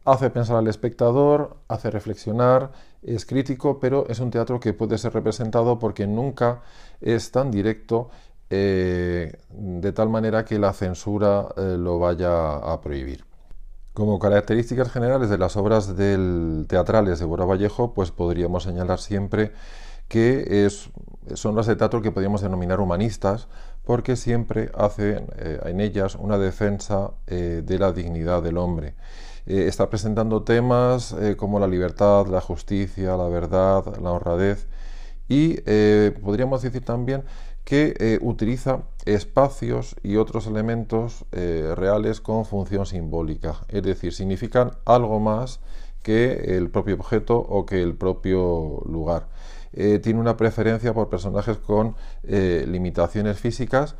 hace 0.04 0.30
pensar 0.30 0.56
al 0.56 0.66
espectador, 0.66 1.58
hace 1.68 1.90
reflexionar, 1.90 2.72
es 3.02 3.24
crítico, 3.24 3.78
pero 3.78 4.06
es 4.08 4.18
un 4.18 4.30
teatro 4.30 4.58
que 4.58 4.72
puede 4.72 4.98
ser 4.98 5.14
representado 5.14 5.78
porque 5.78 6.06
nunca 6.06 6.62
es 7.00 7.30
tan 7.30 7.50
directo 7.52 8.10
eh, 8.50 9.38
de 9.50 9.92
tal 9.92 10.08
manera 10.08 10.44
que 10.44 10.58
la 10.58 10.72
censura 10.72 11.48
eh, 11.56 11.76
lo 11.78 11.98
vaya 11.98 12.56
a 12.56 12.80
prohibir. 12.80 13.25
Como 13.96 14.18
características 14.18 14.92
generales 14.92 15.30
de 15.30 15.38
las 15.38 15.56
obras 15.56 15.96
del 15.96 16.66
teatrales 16.68 17.18
de 17.18 17.24
Boro 17.24 17.46
Vallejo, 17.46 17.94
pues 17.94 18.10
podríamos 18.10 18.64
señalar 18.64 18.98
siempre 18.98 19.52
que 20.06 20.66
es 20.66 20.90
son 21.32 21.56
las 21.56 21.64
de 21.64 21.76
teatro 21.76 22.02
que 22.02 22.12
podríamos 22.12 22.42
denominar 22.42 22.78
humanistas, 22.78 23.48
porque 23.86 24.16
siempre 24.16 24.70
hacen 24.76 25.28
eh, 25.38 25.60
en 25.64 25.80
ellas 25.80 26.14
una 26.14 26.36
defensa 26.36 27.12
eh, 27.26 27.62
de 27.64 27.78
la 27.78 27.92
dignidad 27.92 28.42
del 28.42 28.58
hombre. 28.58 28.96
Eh, 29.46 29.64
está 29.66 29.88
presentando 29.88 30.42
temas 30.42 31.16
como 31.38 31.58
la 31.58 31.66
libertad, 31.66 32.26
la 32.26 32.42
justicia, 32.42 33.16
la 33.16 33.28
verdad, 33.28 33.82
la 34.02 34.12
honradez 34.12 34.66
y 35.26 35.56
podríamos 36.20 36.60
decir 36.60 36.84
también 36.84 37.24
que 37.66 38.18
utiliza 38.22 38.84
espacios 39.04 39.96
y 40.02 40.16
otros 40.16 40.46
elementos 40.46 41.26
reales 41.32 42.20
con 42.20 42.44
función 42.44 42.86
simbólica, 42.86 43.56
es 43.68 43.82
decir, 43.82 44.14
significan 44.14 44.70
algo 44.84 45.18
más 45.18 45.58
que 46.04 46.56
el 46.56 46.70
propio 46.70 46.94
objeto 46.94 47.36
o 47.36 47.66
que 47.66 47.82
el 47.82 47.96
propio 47.96 48.82
lugar. 48.86 49.26
tiene 49.72 50.20
una 50.20 50.36
preferencia 50.36 50.94
por 50.94 51.08
personajes 51.08 51.58
con 51.58 51.96
limitaciones 52.22 53.40
físicas 53.40 53.96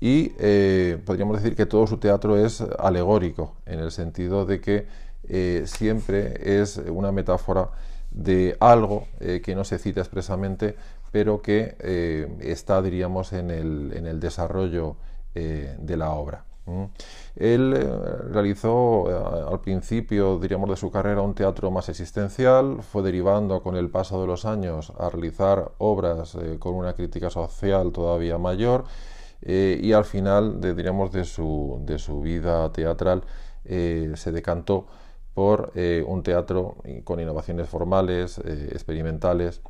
y 0.00 0.32
eh, 0.38 0.98
podríamos 1.04 1.42
decir 1.42 1.56
que 1.56 1.66
todo 1.66 1.86
su 1.86 1.98
teatro 1.98 2.36
es 2.36 2.60
alegórico, 2.60 3.56
en 3.64 3.80
el 3.80 3.90
sentido 3.90 4.44
de 4.44 4.60
que 4.60 4.86
eh, 5.28 5.62
siempre 5.66 6.60
es 6.60 6.76
una 6.76 7.12
metáfora 7.12 7.70
de 8.10 8.56
algo 8.60 9.08
eh, 9.20 9.40
que 9.42 9.54
no 9.54 9.64
se 9.64 9.78
cita 9.78 10.00
expresamente, 10.00 10.76
pero 11.16 11.40
que 11.40 12.36
está, 12.40 12.82
diríamos, 12.82 13.32
en 13.32 13.50
el, 13.50 13.94
en 13.94 14.06
el 14.06 14.20
desarrollo 14.20 14.96
de 15.32 15.96
la 15.96 16.10
obra. 16.10 16.44
Él 17.36 17.72
realizó 18.30 19.48
al 19.48 19.60
principio, 19.62 20.38
diríamos, 20.38 20.68
de 20.68 20.76
su 20.76 20.90
carrera 20.90 21.22
un 21.22 21.34
teatro 21.34 21.70
más 21.70 21.88
existencial, 21.88 22.82
fue 22.82 23.02
derivando 23.02 23.62
con 23.62 23.76
el 23.76 23.88
paso 23.88 24.20
de 24.20 24.26
los 24.26 24.44
años 24.44 24.92
a 24.98 25.08
realizar 25.08 25.72
obras 25.78 26.36
con 26.58 26.74
una 26.74 26.92
crítica 26.92 27.30
social 27.30 27.92
todavía 27.92 28.36
mayor, 28.36 28.84
eh, 29.40 29.80
y 29.82 29.94
al 29.94 30.04
final, 30.04 30.60
de, 30.60 30.74
diríamos, 30.74 31.12
de 31.12 31.24
su, 31.24 31.78
de 31.86 31.98
su 31.98 32.20
vida 32.20 32.70
teatral, 32.72 33.22
eh, 33.64 34.12
se 34.16 34.32
decantó 34.32 34.86
por 35.32 35.72
eh, 35.76 36.04
un 36.06 36.22
teatro 36.22 36.76
con 37.04 37.20
innovaciones 37.20 37.70
formales, 37.70 38.38
experimentales, 38.38 39.62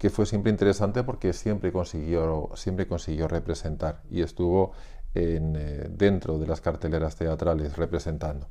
que 0.00 0.08
fue 0.08 0.24
siempre 0.24 0.50
interesante 0.50 1.04
porque 1.04 1.34
siempre 1.34 1.70
consiguió, 1.72 2.48
siempre 2.54 2.86
consiguió 2.86 3.28
representar 3.28 4.00
y 4.10 4.22
estuvo 4.22 4.72
en, 5.14 5.52
dentro 5.98 6.38
de 6.38 6.46
las 6.46 6.62
carteleras 6.62 7.16
teatrales 7.16 7.76
representando. 7.76 8.48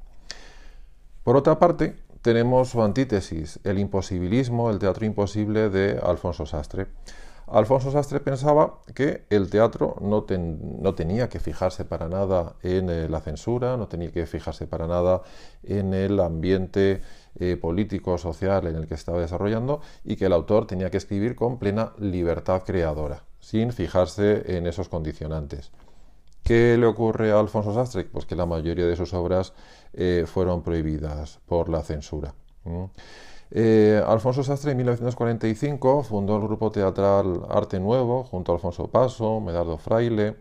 Por 1.23 1.35
otra 1.35 1.57
parte, 1.57 1.95
tenemos 2.21 2.69
su 2.69 2.83
antítesis, 2.83 3.59
el 3.63 3.79
imposibilismo, 3.79 4.69
el 4.69 4.77
teatro 4.77 5.07
imposible 5.07 5.71
de 5.71 5.99
Alfonso 6.03 6.45
Sastre. 6.45 6.85
Alfonso 7.51 7.91
Sastre 7.91 8.19
pensaba 8.19 8.79
que 8.93 9.25
el 9.29 9.49
teatro 9.49 9.95
no, 10.01 10.23
tenía 10.93 11.29
que 11.29 11.39
fijarse 11.39 11.83
para 11.83 12.07
nada 12.07 12.55
en 12.61 12.89
eh, 12.89 13.09
la 13.09 13.21
censura, 13.21 13.75
no 13.75 13.87
tenía 13.87 14.11
que 14.11 14.25
fijarse 14.27 14.67
para 14.67 14.87
nada 14.87 15.21
en 15.63 15.93
el 15.93 16.19
ambiente 16.19 17.01
eh, 17.39 17.57
político, 17.57 18.17
social 18.17 18.67
en 18.67 18.75
el 18.75 18.87
que 18.87 18.93
estaba 18.93 19.19
desarrollando 19.19 19.81
y 20.03 20.15
que 20.15 20.25
el 20.25 20.33
autor 20.33 20.67
tenía 20.67 20.91
que 20.91 20.97
escribir 20.97 21.35
con 21.35 21.57
plena 21.57 21.93
libertad 21.97 22.63
creadora, 22.65 23.23
sin 23.39 23.73
fijarse 23.73 24.57
en 24.57 24.67
esos 24.67 24.87
condicionantes. 24.87 25.71
¿Qué 26.43 26.77
le 26.77 26.85
ocurre 26.85 27.31
a 27.31 27.39
Alfonso 27.39 27.73
Sastre? 27.73 28.05
Pues 28.05 28.25
que 28.25 28.35
la 28.35 28.45
mayoría 28.45 28.85
de 28.85 28.95
sus 28.95 29.13
obras 29.13 29.53
eh, 29.93 30.25
fueron 30.27 30.61
prohibidas 30.61 31.39
por 31.47 31.69
la 31.69 31.81
censura. 31.81 32.33
Eh, 33.51 34.01
Alfonso 34.05 34.43
Sastre 34.43 34.71
en 34.71 34.77
1945 34.77 36.03
fundó 36.03 36.35
el 36.37 36.43
grupo 36.43 36.71
teatral 36.71 37.41
Arte 37.49 37.79
Nuevo 37.79 38.23
junto 38.23 38.51
a 38.51 38.55
Alfonso 38.55 38.87
Paso, 38.87 39.39
Medardo 39.39 39.77
Fraile, 39.77 40.35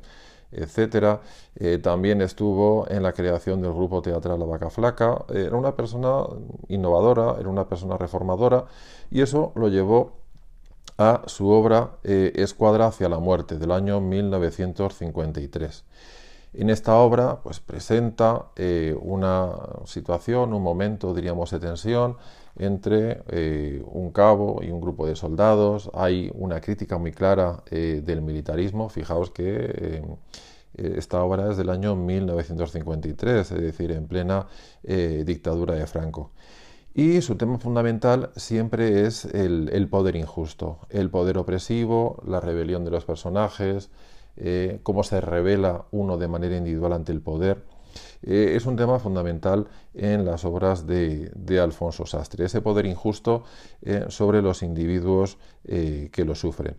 etc. 0.53 1.21
Eh, 1.57 1.79
también 1.79 2.21
estuvo 2.23 2.87
en 2.91 3.03
la 3.03 3.13
creación 3.13 3.63
del 3.63 3.73
grupo 3.73 4.03
teatral 4.03 4.39
La 4.39 4.47
Vaca 4.47 4.71
Flaca. 4.71 5.25
Eh, 5.31 5.45
era 5.47 5.57
una 5.57 5.75
persona 5.75 6.25
innovadora, 6.69 7.37
era 7.41 7.49
una 7.49 7.69
persona 7.69 7.97
reformadora 7.97 8.67
y 9.11 9.23
eso 9.23 9.53
lo 9.55 9.69
llevó 9.69 10.13
a 10.99 11.23
su 11.27 11.49
obra 11.49 11.99
Escuadra 12.03 12.87
hacia 12.89 13.09
la 13.09 13.21
muerte 13.21 13.57
del 13.59 13.71
año 13.71 14.01
1953. 14.01 15.85
En 16.55 16.71
esta 16.71 16.97
obra 16.97 17.41
pues, 17.43 17.61
presenta 17.61 18.47
una 19.01 19.53
situación, 19.85 20.55
un 20.55 20.63
momento, 20.63 21.15
diríamos, 21.15 21.51
de 21.51 21.61
tensión 21.61 22.17
entre 22.59 23.23
eh, 23.29 23.83
un 23.87 24.11
cabo 24.11 24.61
y 24.63 24.71
un 24.71 24.81
grupo 24.81 25.07
de 25.07 25.17
soldados. 25.17 25.91
Hay 25.95 26.31
una 26.35 26.61
crítica 26.61 26.99
muy 26.99 27.13
clara 27.13 27.63
eh, 27.71 28.03
del 28.05 28.21
militarismo. 28.21 28.89
Fijaos 28.89 29.31
que 29.31 29.45
eh, 29.47 30.03
esta 30.75 31.23
obra 31.23 31.51
es 31.51 31.57
del 31.57 31.71
año 31.71 31.97
1953, 31.97 33.53
es 33.53 33.61
decir, 33.61 33.91
en 33.91 34.07
plena 34.07 34.47
dictadura 34.83 35.75
de 35.75 35.87
Franco. 35.87 36.31
Y 36.95 37.21
su 37.21 37.37
tema 37.37 37.59
fundamental 37.59 38.31
siempre 38.37 39.07
es 39.07 39.25
el, 39.25 39.89
poder 39.91 40.15
injusto, 40.15 40.79
el 40.91 41.11
poder 41.11 41.39
opresivo, 41.39 42.23
la 42.27 42.41
rebelión 42.41 42.85
de 42.85 42.93
los 42.93 43.05
personajes, 43.05 43.91
cómo 44.83 45.03
se 45.03 45.21
revela 45.21 45.85
uno 45.91 46.17
de 46.17 46.29
manera 46.29 46.57
individual 46.57 46.93
ante 46.93 47.13
el 47.13 47.21
poder. 47.21 47.59
Eh, 48.23 48.55
es 48.57 48.67
un 48.67 48.77
tema 48.77 48.99
fundamental 48.99 49.67
en 49.95 50.25
las 50.25 50.45
obras 50.45 50.87
de, 50.87 51.61
Alfonso 51.63 52.07
Sastre, 52.07 52.45
ese 52.47 52.61
poder 52.61 52.87
injusto 52.87 53.45
eh, 53.83 54.07
sobre 54.09 54.43
los 54.43 54.63
individuos 54.63 55.39
eh, 55.65 56.09
que 56.13 56.25
lo 56.25 56.35
sufren. 56.35 56.77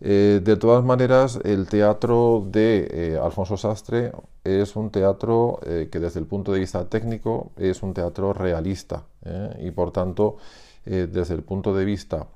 de 0.00 0.56
todas 0.56 0.82
maneras, 0.82 1.38
el 1.44 1.68
teatro 1.68 2.44
de 2.50 3.16
Alfonso 3.22 3.56
Sastre 3.56 4.10
es 4.42 4.74
un 4.74 4.90
teatro 4.90 5.60
que 5.62 6.00
desde 6.00 6.18
el 6.18 6.26
punto 6.26 6.52
de 6.52 6.58
vista 6.58 6.84
técnico 6.88 7.52
es 7.56 7.84
un 7.84 7.94
teatro 7.94 8.32
realista 8.32 9.04
y 9.60 9.70
por 9.70 9.92
tanto, 9.92 10.38
desde 10.84 11.34
el 11.34 11.44
punto 11.44 11.72
de 11.72 11.84
vista 11.84 12.26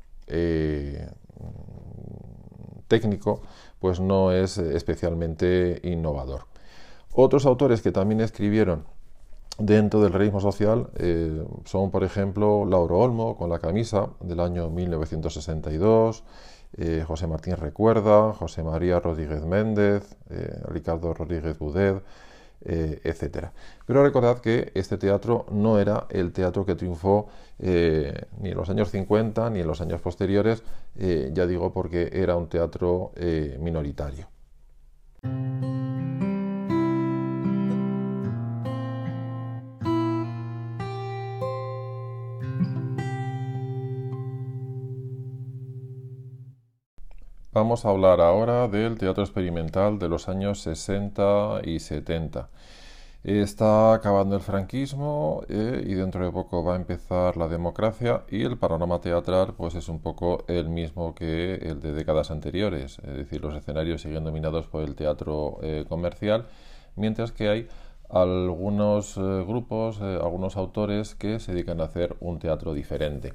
técnico, 2.88 3.42
pues 3.80 4.00
no 4.00 4.32
es 4.32 4.58
especialmente 4.58 5.80
innovador. 5.82 6.46
Otros 7.12 7.46
autores 7.46 7.82
que 7.82 7.92
también 7.92 8.20
escribieron 8.20 8.84
dentro 9.58 10.00
del 10.00 10.12
realismo 10.12 10.40
social 10.40 10.90
eh, 10.96 11.44
son, 11.64 11.90
por 11.90 12.04
ejemplo, 12.04 12.64
Lauro 12.64 12.98
Olmo 12.98 13.36
con 13.36 13.50
la 13.50 13.58
camisa 13.58 14.10
del 14.20 14.40
año 14.40 14.68
1962, 14.70 16.24
eh, 16.78 17.04
José 17.06 17.26
Martín 17.26 17.56
Recuerda, 17.56 18.32
José 18.34 18.62
María 18.62 19.00
Rodríguez 19.00 19.44
Méndez, 19.44 20.16
eh, 20.30 20.60
Ricardo 20.68 21.14
Rodríguez 21.14 21.58
Budet, 21.58 22.02
etc. 22.66 23.48
Pero 23.86 24.02
recordad 24.02 24.40
que 24.40 24.72
este 24.74 24.98
teatro 24.98 25.46
no 25.50 25.78
era 25.78 26.06
el 26.10 26.32
teatro 26.32 26.66
que 26.66 26.74
triunfó 26.74 27.28
ni 27.58 28.50
en 28.50 28.56
los 28.56 28.68
años 28.68 28.90
50 28.90 29.50
ni 29.50 29.60
en 29.60 29.66
los 29.66 29.80
años 29.80 30.00
posteriores, 30.00 30.62
ya 30.96 31.46
digo 31.46 31.72
porque 31.72 32.10
era 32.12 32.36
un 32.36 32.48
teatro 32.48 33.12
minoritario. 33.60 34.28
Vamos 47.56 47.86
a 47.86 47.88
hablar 47.88 48.20
ahora 48.20 48.68
del 48.68 48.98
teatro 48.98 49.24
experimental 49.24 49.98
de 49.98 50.10
los 50.10 50.28
años 50.28 50.60
60 50.60 51.62
y 51.64 51.78
70. 51.78 52.50
Está 53.24 53.94
acabando 53.94 54.36
el 54.36 54.42
franquismo 54.42 55.40
eh, 55.48 55.82
y 55.86 55.94
dentro 55.94 56.22
de 56.22 56.30
poco 56.30 56.62
va 56.62 56.74
a 56.74 56.76
empezar 56.76 57.38
la 57.38 57.48
democracia 57.48 58.24
y 58.30 58.42
el 58.42 58.58
panorama 58.58 59.00
teatral 59.00 59.54
pues 59.56 59.74
es 59.74 59.88
un 59.88 60.00
poco 60.00 60.44
el 60.48 60.68
mismo 60.68 61.14
que 61.14 61.54
el 61.54 61.80
de 61.80 61.94
décadas 61.94 62.30
anteriores, 62.30 62.98
es 62.98 63.16
decir, 63.16 63.40
los 63.40 63.54
escenarios 63.54 64.02
siguen 64.02 64.24
dominados 64.24 64.66
por 64.66 64.82
el 64.84 64.94
teatro 64.94 65.56
eh, 65.62 65.86
comercial, 65.88 66.44
mientras 66.94 67.32
que 67.32 67.48
hay 67.48 67.68
algunos 68.10 69.16
eh, 69.16 69.20
grupos, 69.46 70.02
algunos 70.02 70.58
autores 70.58 71.14
que 71.14 71.40
se 71.40 71.52
dedican 71.52 71.80
a 71.80 71.84
hacer 71.84 72.16
un 72.20 72.38
teatro 72.38 72.74
diferente. 72.74 73.32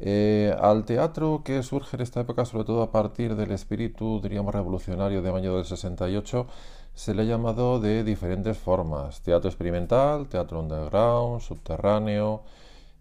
Eh, 0.00 0.54
al 0.60 0.84
teatro 0.84 1.42
que 1.44 1.62
surge 1.64 1.96
en 1.96 2.02
esta 2.02 2.20
época, 2.20 2.44
sobre 2.44 2.64
todo 2.64 2.82
a 2.82 2.92
partir 2.92 3.34
del 3.34 3.50
espíritu, 3.50 4.20
diríamos, 4.22 4.54
revolucionario 4.54 5.22
de 5.22 5.30
año 5.30 5.56
del 5.56 5.64
68, 5.64 6.46
se 6.94 7.14
le 7.14 7.22
ha 7.22 7.24
llamado 7.24 7.80
de 7.80 8.04
diferentes 8.04 8.56
formas. 8.58 9.20
Teatro 9.22 9.48
experimental, 9.50 10.28
teatro 10.28 10.60
underground, 10.60 11.40
subterráneo, 11.40 12.42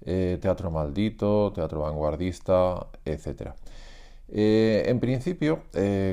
eh, 0.06 0.39
teatro 0.42 0.72
maldito, 0.72 1.51
teatro 1.54 1.82
vanguardista, 1.82 2.88
etc. 3.06 3.51
Eh, 4.30 4.84
en 4.88 5.00
principio, 5.00 5.63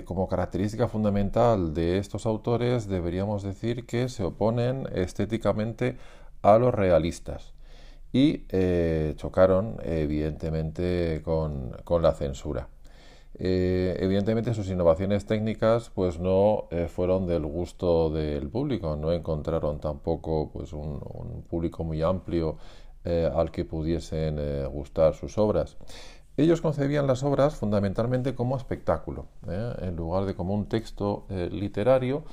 como 0.05 0.29
característica 0.29 0.89
fundamental 0.89 1.75
de 1.75 1.99
estos 1.99 2.27
autores, 2.27 2.89
deberíamos 2.89 3.43
decir 3.43 3.87
que 3.87 4.09
se 4.09 4.25
oponen 4.25 4.87
estéticamente 4.95 5.99
a 6.43 6.59
los 6.59 6.75
realistas 6.75 7.54
y 8.15 8.45
eh, 8.51 9.15
chocaron 9.17 9.77
evidentemente 9.83 11.21
con, 11.25 11.73
la 12.01 12.13
censura. 12.13 12.69
Eh, 13.37 13.97
evidentemente 13.99 14.55
sus 14.55 14.69
innovaciones 14.69 15.27
técnicas 15.27 15.91
pues 15.93 16.21
no 16.21 16.69
eh, 16.71 16.87
fueron 16.87 17.27
del 17.27 17.45
gusto 17.45 18.11
del 18.11 18.49
público, 18.51 18.95
no 18.95 19.11
encontraron 19.11 19.81
tampoco 19.81 20.49
pues 20.53 20.73
un, 20.73 21.01
público 21.51 21.83
muy 21.83 22.03
amplio 22.03 22.57
al 23.05 23.51
que 23.51 23.67
pudiesen 23.67 24.39
gustar 24.71 25.13
sus 25.13 25.37
obras. 25.37 25.77
Ellos 26.39 26.63
concebían 26.63 27.07
las 27.07 27.23
obras 27.23 27.55
fundamentalmente 27.55 28.35
como 28.35 28.57
espectáculo, 28.57 29.27
en 29.47 29.95
lugar 29.95 30.25
de 30.25 30.35
como 30.35 30.55
un 30.55 30.71
texto 30.71 31.27
literario. 31.29 32.25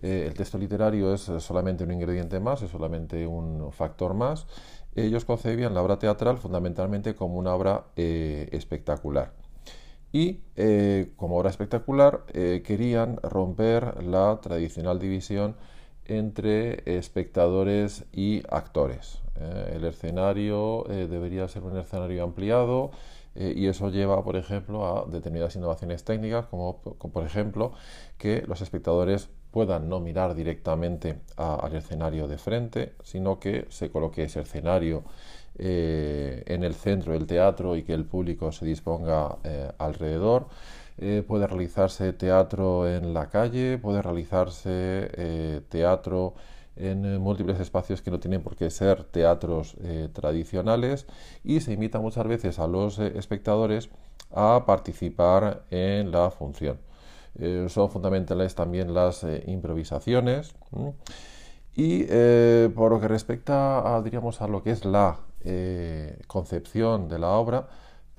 El 0.00 0.32
texto 0.34 0.56
literario 0.56 1.12
es 1.12 1.22
solamente 1.38 1.82
un 1.82 1.90
ingrediente 1.90 2.38
más, 2.38 2.62
es 2.62 2.70
solamente 2.70 3.26
un 3.26 3.72
factor 3.72 4.14
más. 4.14 4.46
Ellos 4.94 5.24
concebían 5.24 5.74
la 5.74 5.82
obra 5.82 5.98
teatral 5.98 6.38
fundamentalmente 6.38 7.14
como 7.14 7.38
una 7.38 7.54
obra 7.54 7.86
espectacular. 7.96 9.32
Y 10.12 10.40
como 11.16 11.38
obra 11.38 11.50
espectacular 11.50 12.24
querían 12.26 13.18
romper 13.22 14.02
la 14.02 14.40
tradicional 14.42 14.98
división 14.98 15.54
entre 16.06 16.82
espectadores 16.98 18.04
y 18.12 18.42
actores. 18.50 19.22
el 19.72 19.84
escenario 19.84 20.84
debería 20.88 21.46
ser 21.46 21.62
un 21.62 21.78
escenario 21.78 22.24
ampliado, 22.24 22.90
eh, 23.34 23.52
y 23.56 23.66
eso 23.66 23.90
lleva, 23.90 24.22
por 24.24 24.36
ejemplo, 24.36 24.86
a 24.86 25.06
determinadas 25.06 25.54
innovaciones 25.56 26.04
técnicas, 26.04 26.46
como, 26.46 26.80
por 26.80 27.24
ejemplo 27.24 27.72
que 28.18 28.42
los 28.46 28.60
espectadores 28.60 29.28
puedan 29.50 29.88
no 29.88 30.00
mirar 30.00 30.34
directamente 30.34 31.20
al 31.36 31.74
escenario 31.74 32.28
de 32.28 32.38
frente, 32.38 32.92
sino 33.02 33.38
que 33.38 33.66
se 33.68 33.90
coloque 33.90 34.24
ese 34.24 34.40
escenario 34.40 35.02
eh, 35.58 36.42
en 36.46 36.64
el 36.64 36.74
centro 36.74 37.12
del 37.12 37.26
teatro 37.26 37.76
y 37.76 37.82
que 37.82 37.94
el 37.94 38.04
público 38.04 38.52
se 38.52 38.64
disponga 38.64 39.38
eh, 39.44 39.70
alrededor. 39.78 40.48
puede 41.26 41.46
realizarse 41.46 42.12
teatro 42.12 42.86
en 42.88 43.14
la 43.14 43.28
calle, 43.30 43.78
puede 43.78 44.02
realizarse 44.02 45.62
teatro 45.68 46.34
en 46.80 47.04
eh, 47.04 47.18
múltiples 47.18 47.60
espacios 47.60 48.02
que 48.02 48.10
no 48.10 48.20
tienen 48.20 48.42
por 48.42 48.56
qué 48.56 48.70
ser 48.70 49.04
teatros 49.04 49.76
eh, 49.82 50.08
tradicionales 50.12 51.06
y 51.44 51.60
se 51.60 51.72
invita 51.72 52.00
muchas 52.00 52.26
veces 52.26 52.58
a 52.58 52.66
los 52.66 52.98
eh, 52.98 53.12
espectadores 53.16 53.90
a 54.32 54.64
participar 54.66 55.64
en 55.70 56.10
la 56.10 56.30
función. 56.30 56.78
Son 57.68 57.90
fundamentales 57.90 58.54
también 58.54 58.92
las 58.92 59.24
improvisaciones 59.46 60.54
y 61.74 62.04
por 62.74 62.90
lo 62.90 63.00
que 63.00 63.08
respecta 63.08 63.96
a, 63.96 64.02
diríamos, 64.02 64.40
a 64.42 64.48
lo 64.48 64.62
que 64.62 64.72
es 64.72 64.84
la 64.84 65.18
concepción 66.26 67.08
de 67.08 67.18
la 67.18 67.30
obra, 67.30 67.68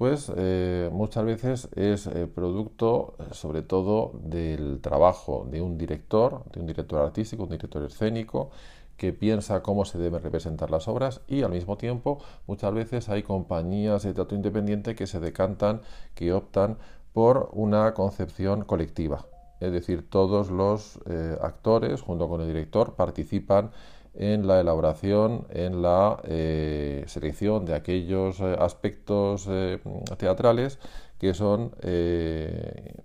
pues 0.01 0.31
eh, 0.35 0.89
muchas 0.91 1.23
veces 1.23 1.69
es 1.75 2.07
eh, 2.07 2.25
producto 2.25 3.13
eh, 3.19 3.25
sobre 3.35 3.61
todo 3.61 4.13
del 4.23 4.81
trabajo 4.81 5.47
de 5.47 5.61
un 5.61 5.77
director, 5.77 6.43
de 6.51 6.59
un 6.59 6.65
director 6.65 7.05
artístico, 7.05 7.43
un 7.43 7.49
director 7.49 7.83
escénico, 7.83 8.49
que 8.97 9.13
piensa 9.13 9.61
cómo 9.61 9.85
se 9.85 9.99
deben 9.99 10.23
representar 10.23 10.71
las 10.71 10.87
obras 10.87 11.21
y 11.27 11.43
al 11.43 11.51
mismo 11.51 11.77
tiempo 11.77 12.17
muchas 12.47 12.73
veces 12.73 13.09
hay 13.09 13.21
compañías 13.21 14.01
de 14.01 14.15
teatro 14.15 14.35
independiente 14.35 14.95
que 14.95 15.05
se 15.05 15.19
decantan, 15.19 15.81
que 16.15 16.33
optan 16.33 16.79
por 17.13 17.49
una 17.53 17.93
concepción 17.93 18.63
colectiva. 18.63 19.25
Es 19.59 19.71
decir, 19.71 20.09
todos 20.09 20.49
los 20.49 20.99
actores 21.39 22.01
junto 22.01 22.27
con 22.27 22.41
el 22.41 22.47
director 22.47 22.95
participan 22.95 23.71
en 24.13 24.47
la 24.47 24.59
elaboración, 24.59 25.47
en 25.49 25.81
la 25.81 26.19
eh, 26.23 27.03
selección 27.07 27.65
de 27.65 27.75
aquellos 27.75 28.39
eh, 28.39 28.55
aspectos 28.59 29.47
eh, 29.49 29.79
teatrales 30.17 30.79
que 31.17 31.33
son 31.35 31.71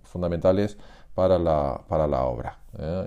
fundamentales 0.01 0.79
para 1.17 1.39
la, 1.39 1.81
para 1.87 2.05
la 2.05 2.25
obra. 2.25 2.59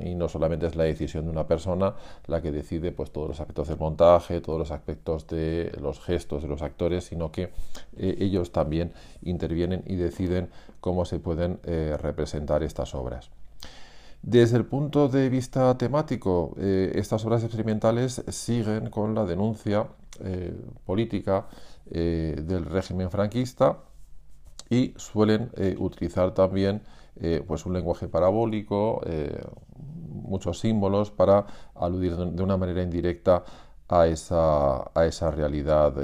Y 0.02 0.16
no 0.16 0.28
solamente 0.28 0.66
es 0.66 0.74
la 0.74 0.82
decisión 0.82 1.26
de 1.26 1.30
una 1.30 1.46
persona 1.46 1.94
la 2.26 2.42
que 2.42 2.50
decide 2.50 2.90
pues, 2.90 3.12
todos 3.12 3.28
los 3.28 3.38
aspectos 3.38 3.68
del 3.68 3.78
montaje, 3.78 4.40
todos 4.40 4.58
los 4.58 4.72
aspectos 4.72 5.28
de 5.28 5.70
los 5.80 6.00
gestos 6.00 6.42
de 6.42 6.48
los 6.48 6.60
actores, 6.60 7.04
sino 7.04 7.30
que 7.30 7.52
ellos 7.96 8.50
también 8.50 8.92
intervienen 9.22 9.84
y 9.86 9.94
deciden 9.94 10.50
cómo 10.80 11.04
se 11.04 11.20
pueden 11.20 11.60
representar 11.62 12.64
estas 12.64 12.96
obras. 12.96 13.30
Desde 14.22 14.58
el 14.58 14.66
punto 14.66 15.08
de 15.08 15.30
vista 15.30 15.78
temático, 15.78 16.54
eh, 16.58 16.92
estas 16.94 17.24
obras 17.24 17.42
experimentales 17.42 18.22
siguen 18.28 18.90
con 18.90 19.14
la 19.14 19.24
denuncia 19.24 19.86
eh, 20.22 20.52
política 20.84 21.46
eh, 21.90 22.36
del 22.46 22.66
régimen 22.66 23.10
franquista 23.10 23.78
y 24.70 24.94
suelen 24.96 25.50
utilizar 25.78 26.32
también 26.32 26.82
pues 27.46 27.66
un 27.66 27.74
lenguaje 27.74 28.08
parabólico, 28.08 29.02
muchos 30.08 30.60
símbolos 30.60 31.10
para 31.10 31.44
aludir 31.74 32.16
de 32.16 32.42
una 32.42 32.56
manera 32.56 32.82
indirecta 32.82 33.44
a 33.88 34.06
esa, 34.06 34.90
a 34.94 35.04
esa 35.06 35.30
realidad 35.30 35.94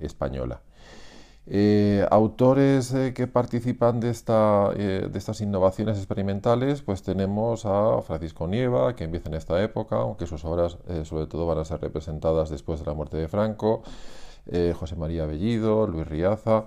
española. 0.00 0.62
Eh, 1.52 2.06
autores 2.12 2.94
eh, 2.94 3.12
que 3.12 3.26
participan 3.26 3.98
de, 3.98 4.10
esta, 4.10 4.70
eh, 4.76 5.08
de 5.10 5.18
estas 5.18 5.40
innovaciones 5.40 5.96
experimentales, 5.96 6.80
pues 6.82 7.02
tenemos 7.02 7.66
a 7.66 8.00
Francisco 8.02 8.46
Nieva, 8.46 8.94
que 8.94 9.02
empieza 9.02 9.30
en 9.30 9.34
esta 9.34 9.60
época, 9.60 9.96
aunque 9.96 10.28
sus 10.28 10.44
obras 10.44 10.78
sobre 11.02 11.26
todo 11.26 11.46
van 11.46 11.58
a 11.58 11.64
ser 11.64 11.80
representadas 11.80 12.50
después 12.50 12.78
de 12.78 12.86
la 12.86 12.94
muerte 12.94 13.16
de 13.16 13.26
Franco, 13.26 13.82
José 14.74 14.96
María 14.96 15.26
Bellido, 15.26 15.86
Luis 15.86 16.06
Riaza, 16.06 16.66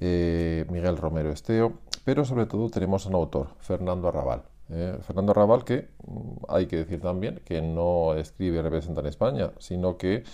Miguel 0.00 0.96
Romero 0.96 1.30
Esteo, 1.30 1.74
pero 2.04 2.24
sobre 2.24 2.46
todo 2.46 2.68
tenemos 2.70 3.06
a 3.06 3.08
un 3.08 3.14
autor, 3.14 3.48
Fernando 3.60 4.08
Arrabal. 4.08 4.42
Fernando 4.68 5.30
Arrabal, 5.30 5.64
que 5.64 5.90
mm, 6.06 6.44
hay 6.48 6.66
que 6.66 6.76
decir 6.76 7.00
también 7.00 7.40
que 7.44 7.62
no 7.62 8.14
escribe 8.14 8.58
y 8.58 8.62
representa 8.62 9.00
en 9.00 9.06
España, 9.06 9.52
sino 9.58 9.96
que 9.96 10.24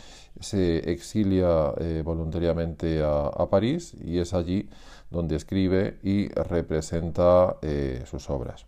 se 0.41 0.91
exilia 0.91 1.75
eh, 1.79 2.03
voluntariamente 2.05 3.03
a, 3.05 3.47
París 3.51 3.95
y 4.03 4.19
es 4.19 4.33
allí 4.33 4.69
donde 5.11 5.37
escribe 5.37 5.99
y 6.03 6.29
representa 6.29 7.57
eh, 7.61 8.03
sus 8.07 8.31
obras. 8.31 8.65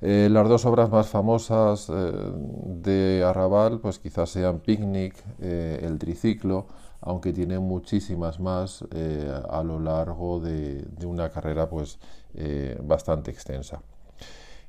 Eh, 0.00 0.28
las 0.30 0.48
dos 0.48 0.64
obras 0.64 0.88
más 0.88 1.08
famosas 1.08 1.88
de 1.90 3.22
Arrabal, 3.26 3.80
pues 3.80 3.98
quizás 3.98 4.30
sean 4.30 4.60
Picnic, 4.60 5.14
El 5.40 5.98
Triciclo, 5.98 6.66
aunque 7.00 7.32
tiene 7.32 7.58
muchísimas 7.58 8.40
más 8.40 8.84
a 9.48 9.62
lo 9.62 9.78
largo 9.80 10.40
de, 10.40 10.86
una 11.04 11.30
carrera 11.30 11.68
pues 11.68 11.98
bastante 12.82 13.30
extensa. 13.30 13.82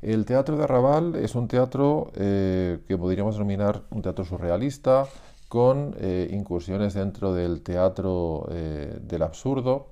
El 0.02 0.26
teatro 0.26 0.58
de 0.58 0.64
Arrabal 0.64 1.16
es 1.16 1.36
un 1.36 1.48
teatro 1.48 2.12
que 2.14 2.98
podríamos 2.98 3.36
denominar 3.36 3.84
un 3.92 4.02
teatro 4.02 4.26
surrealista, 4.26 5.08
con 5.52 5.96
eh, 6.00 6.30
incursiones 6.32 6.94
dentro 6.94 7.34
del 7.34 7.62
teatro 7.62 8.48
eh, 8.52 9.00
del 9.02 9.22
absurdo. 9.22 9.88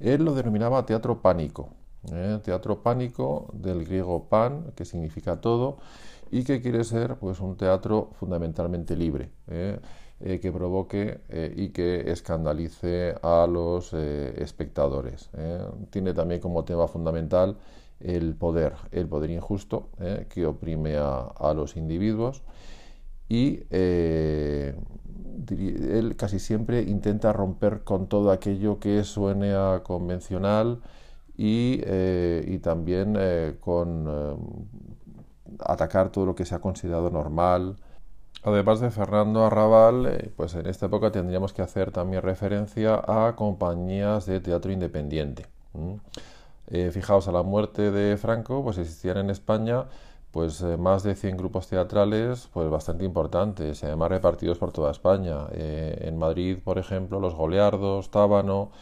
Él 0.00 0.24
lo 0.24 0.32
denominaba 0.32 0.86
teatro 0.86 1.20
pánico, 1.20 1.74
¿eh? 2.10 2.38
teatro 2.42 2.82
pánico 2.82 3.50
del 3.52 3.84
griego 3.84 4.30
pan, 4.30 4.72
que 4.74 4.86
significa 4.86 5.42
todo, 5.42 5.76
y 6.30 6.42
que 6.42 6.62
quiere 6.62 6.84
ser 6.84 7.16
pues, 7.16 7.38
un 7.40 7.54
teatro 7.58 8.12
fundamentalmente 8.14 8.96
libre, 8.96 9.30
que 10.20 10.52
provoque 10.52 11.20
y 11.56 11.68
que 11.70 12.10
escandalice 12.10 13.14
a 13.22 13.46
los 13.46 13.92
espectadores. 13.92 15.30
Tiene 15.90 16.14
también 16.14 16.40
como 16.40 16.64
tema 16.64 16.88
fundamental 16.88 17.58
el 18.00 18.34
poder, 18.34 18.74
el 18.92 19.06
poder 19.06 19.30
injusto 19.30 19.90
que 20.28 20.46
oprime 20.46 20.96
a 20.96 21.52
los 21.54 21.76
individuos 21.76 22.42
y 23.28 23.64
eh, 23.70 24.74
él 25.50 26.14
casi 26.16 26.38
siempre 26.38 26.82
intenta 26.82 27.32
romper 27.32 27.82
con 27.82 28.06
todo 28.08 28.30
aquello 28.30 28.78
que 28.78 29.02
suene 29.04 29.54
a 29.54 29.82
convencional 29.82 30.80
y, 31.36 31.80
eh, 31.84 32.60
también 32.62 33.16
eh, 33.18 33.56
con 33.60 34.08
atacar 35.58 36.10
todo 36.10 36.26
lo 36.26 36.34
que 36.34 36.44
se 36.44 36.54
ha 36.54 36.60
considerado 36.60 37.10
normal. 37.10 37.76
Además 38.44 38.80
de 38.80 38.90
Fernando 38.90 39.44
Arrabal, 39.44 40.32
pues 40.36 40.54
en 40.54 40.66
esta 40.66 40.86
época 40.86 41.10
tendríamos 41.10 41.52
que 41.52 41.62
hacer 41.62 41.90
también 41.90 42.22
referencia 42.22 43.02
a 43.06 43.34
compañías 43.36 44.26
de 44.26 44.40
teatro 44.40 44.70
independiente. 44.70 45.46
fijaos, 46.92 47.26
a 47.28 47.32
la 47.32 47.42
muerte 47.42 47.90
de 47.90 48.16
Franco, 48.16 48.62
pues 48.62 48.78
existían 48.78 49.16
en 49.18 49.30
España 49.30 49.86
pues 50.34 50.60
eh, 50.62 50.76
más 50.76 51.04
de 51.04 51.14
100 51.14 51.36
grupos 51.36 51.68
teatrales 51.68 52.48
pues 52.52 52.68
bastante 52.68 53.04
importantes, 53.04 53.84
además 53.84 54.08
repartidos 54.10 54.58
por 54.58 54.72
toda 54.72 54.90
España. 54.90 55.46
Eh, 55.52 55.96
en 56.08 56.18
Madrid, 56.18 56.58
por 56.62 56.76
ejemplo, 56.76 57.20
Los 57.20 57.36
Goleardos, 57.36 58.10
Tábano, 58.10 58.72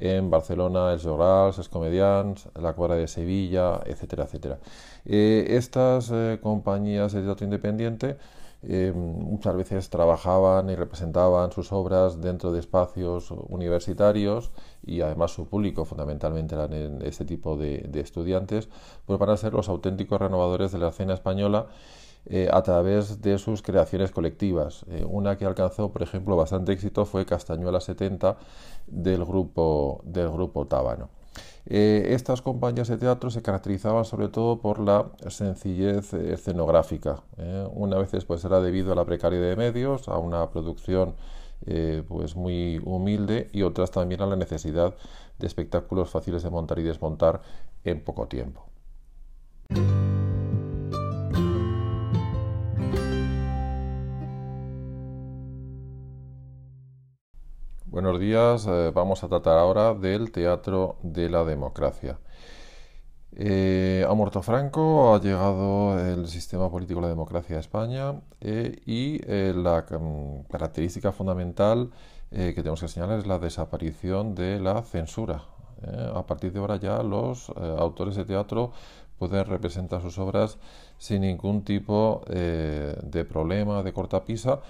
en 0.00 0.30
Barcelona, 0.30 0.92
El 0.92 1.00
Jorals, 1.00 1.58
Els 1.58 1.68
Comedians, 1.68 2.48
La 2.60 2.72
Cuadra 2.72 2.96
de 2.96 3.06
Sevilla, 3.06 3.80
etcétera, 3.86 4.24
etcétera. 4.24 4.58
Eh, 5.04 5.46
estas 5.50 6.12
compañías 6.42 7.12
de 7.12 7.22
teatro 7.22 7.44
independiente 7.44 8.16
eh, 8.62 8.92
muchas 8.94 9.56
veces 9.56 9.90
trabajaban 9.90 10.70
y 10.70 10.74
representaban 10.74 11.52
sus 11.52 11.72
obras 11.72 12.20
dentro 12.20 12.52
de 12.52 12.60
espacios 12.60 13.30
universitarios 13.30 14.50
y 14.84 15.00
además 15.00 15.32
su 15.32 15.46
público 15.46 15.84
fundamentalmente 15.84 16.54
eran 16.54 17.02
este 17.02 17.24
tipo 17.24 17.56
de, 17.56 17.88
estudiantes, 17.94 18.68
pues 19.04 19.18
van 19.18 19.30
a 19.30 19.36
ser 19.36 19.52
los 19.52 19.68
auténticos 19.68 20.20
renovadores 20.20 20.72
de 20.72 20.78
la 20.78 20.88
escena 20.88 21.14
española 21.14 21.66
a 22.50 22.62
través 22.62 23.22
de 23.22 23.38
sus 23.38 23.62
creaciones 23.62 24.10
colectivas. 24.10 24.84
una 25.08 25.38
que 25.38 25.44
alcanzó, 25.44 25.92
por 25.92 26.02
ejemplo, 26.02 26.34
bastante 26.34 26.72
éxito 26.72 27.04
fue 27.04 27.24
Castañuela 27.24 27.80
70 27.80 28.36
del 28.88 29.24
grupo, 29.24 30.00
del 30.04 30.30
grupo 30.30 30.66
Tábano. 30.66 31.08
Estas 31.66 32.42
compañías 32.42 32.88
de 32.88 32.96
teatro 32.96 33.30
se 33.30 33.42
caracterizaban 33.42 34.04
sobre 34.04 34.28
todo 34.28 34.60
por 34.60 34.78
la 34.78 35.10
sencillez 35.28 36.14
escenográfica. 36.14 37.22
Una 37.72 37.98
vez 37.98 38.24
pues 38.24 38.44
era 38.44 38.60
debido 38.60 38.92
a 38.92 38.94
la 38.94 39.04
precariedad 39.04 39.48
de 39.48 39.56
medios, 39.56 40.08
a 40.08 40.18
una 40.18 40.48
producción 40.50 41.14
eh, 41.64 42.02
pues 42.06 42.36
muy 42.36 42.80
humilde 42.84 43.48
y 43.52 43.62
otras 43.62 43.90
también 43.90 44.20
a 44.20 44.26
la 44.26 44.36
necesidad 44.36 44.94
de 45.38 45.46
espectáculos 45.46 46.10
fáciles 46.10 46.42
de 46.42 46.50
montar 46.50 46.78
y 46.78 46.82
desmontar 46.82 47.40
en 47.82 48.04
poco 48.04 48.28
tiempo. 48.28 48.66
Buenos 57.96 58.20
días, 58.20 58.66
eh, 58.66 58.92
vamos 58.94 59.24
a 59.24 59.28
tratar 59.28 59.56
ahora 59.56 59.94
del 59.94 60.30
teatro 60.30 60.98
de 61.02 61.30
la 61.30 61.44
democracia. 61.44 62.18
Eh, 63.34 64.04
ha 64.06 64.12
muerto 64.12 64.42
Franco, 64.42 65.14
ha 65.14 65.18
llegado 65.18 65.98
el 65.98 66.28
sistema 66.28 66.70
político 66.70 67.00
de 67.00 67.04
la 67.04 67.08
democracia 67.08 67.56
a 67.56 67.60
España 67.60 68.20
eh, 68.42 68.82
y 68.84 69.20
la 69.26 69.86
mm, 69.88 70.42
característica 70.50 71.10
fundamental 71.10 71.90
que 72.30 72.52
tenemos 72.52 72.82
que 72.82 72.88
señalar 72.88 73.20
es 73.20 73.26
la 73.26 73.38
desaparición 73.38 74.34
de 74.34 74.60
la 74.60 74.82
censura. 74.82 75.44
a 76.14 76.26
partir 76.26 76.52
de 76.52 76.58
ahora 76.58 76.76
ya 76.76 77.02
los 77.02 77.48
autores 77.78 78.16
de 78.16 78.26
teatro 78.26 78.72
pueden 79.18 79.46
representar 79.46 80.02
sus 80.02 80.18
obras 80.18 80.58
sin 80.98 81.22
ningún 81.22 81.64
tipo 81.64 82.22
de 82.28 83.24
problema, 83.24 83.82
de 83.82 83.92
cortapisa, 83.92 84.60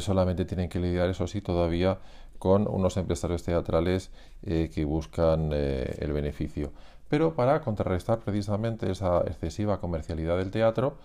solamente 0.00 0.44
tienen 0.44 0.68
que 0.68 0.80
lidiar, 0.80 1.08
eso 1.10 1.26
sí, 1.26 1.40
todavía 1.40 1.98
con 2.38 2.66
unos 2.68 2.96
empresarios 2.96 3.42
teatrales 3.42 4.10
que 4.42 4.84
buscan 4.84 5.52
el 5.52 6.12
beneficio. 6.12 6.72
Pero 7.08 7.34
para 7.34 7.60
contrarrestar 7.60 8.18
precisamente 8.18 8.90
esa 8.90 9.20
excesiva 9.20 9.80
comercialidad 9.80 10.38
del 10.38 10.50
teatro, 10.50 10.96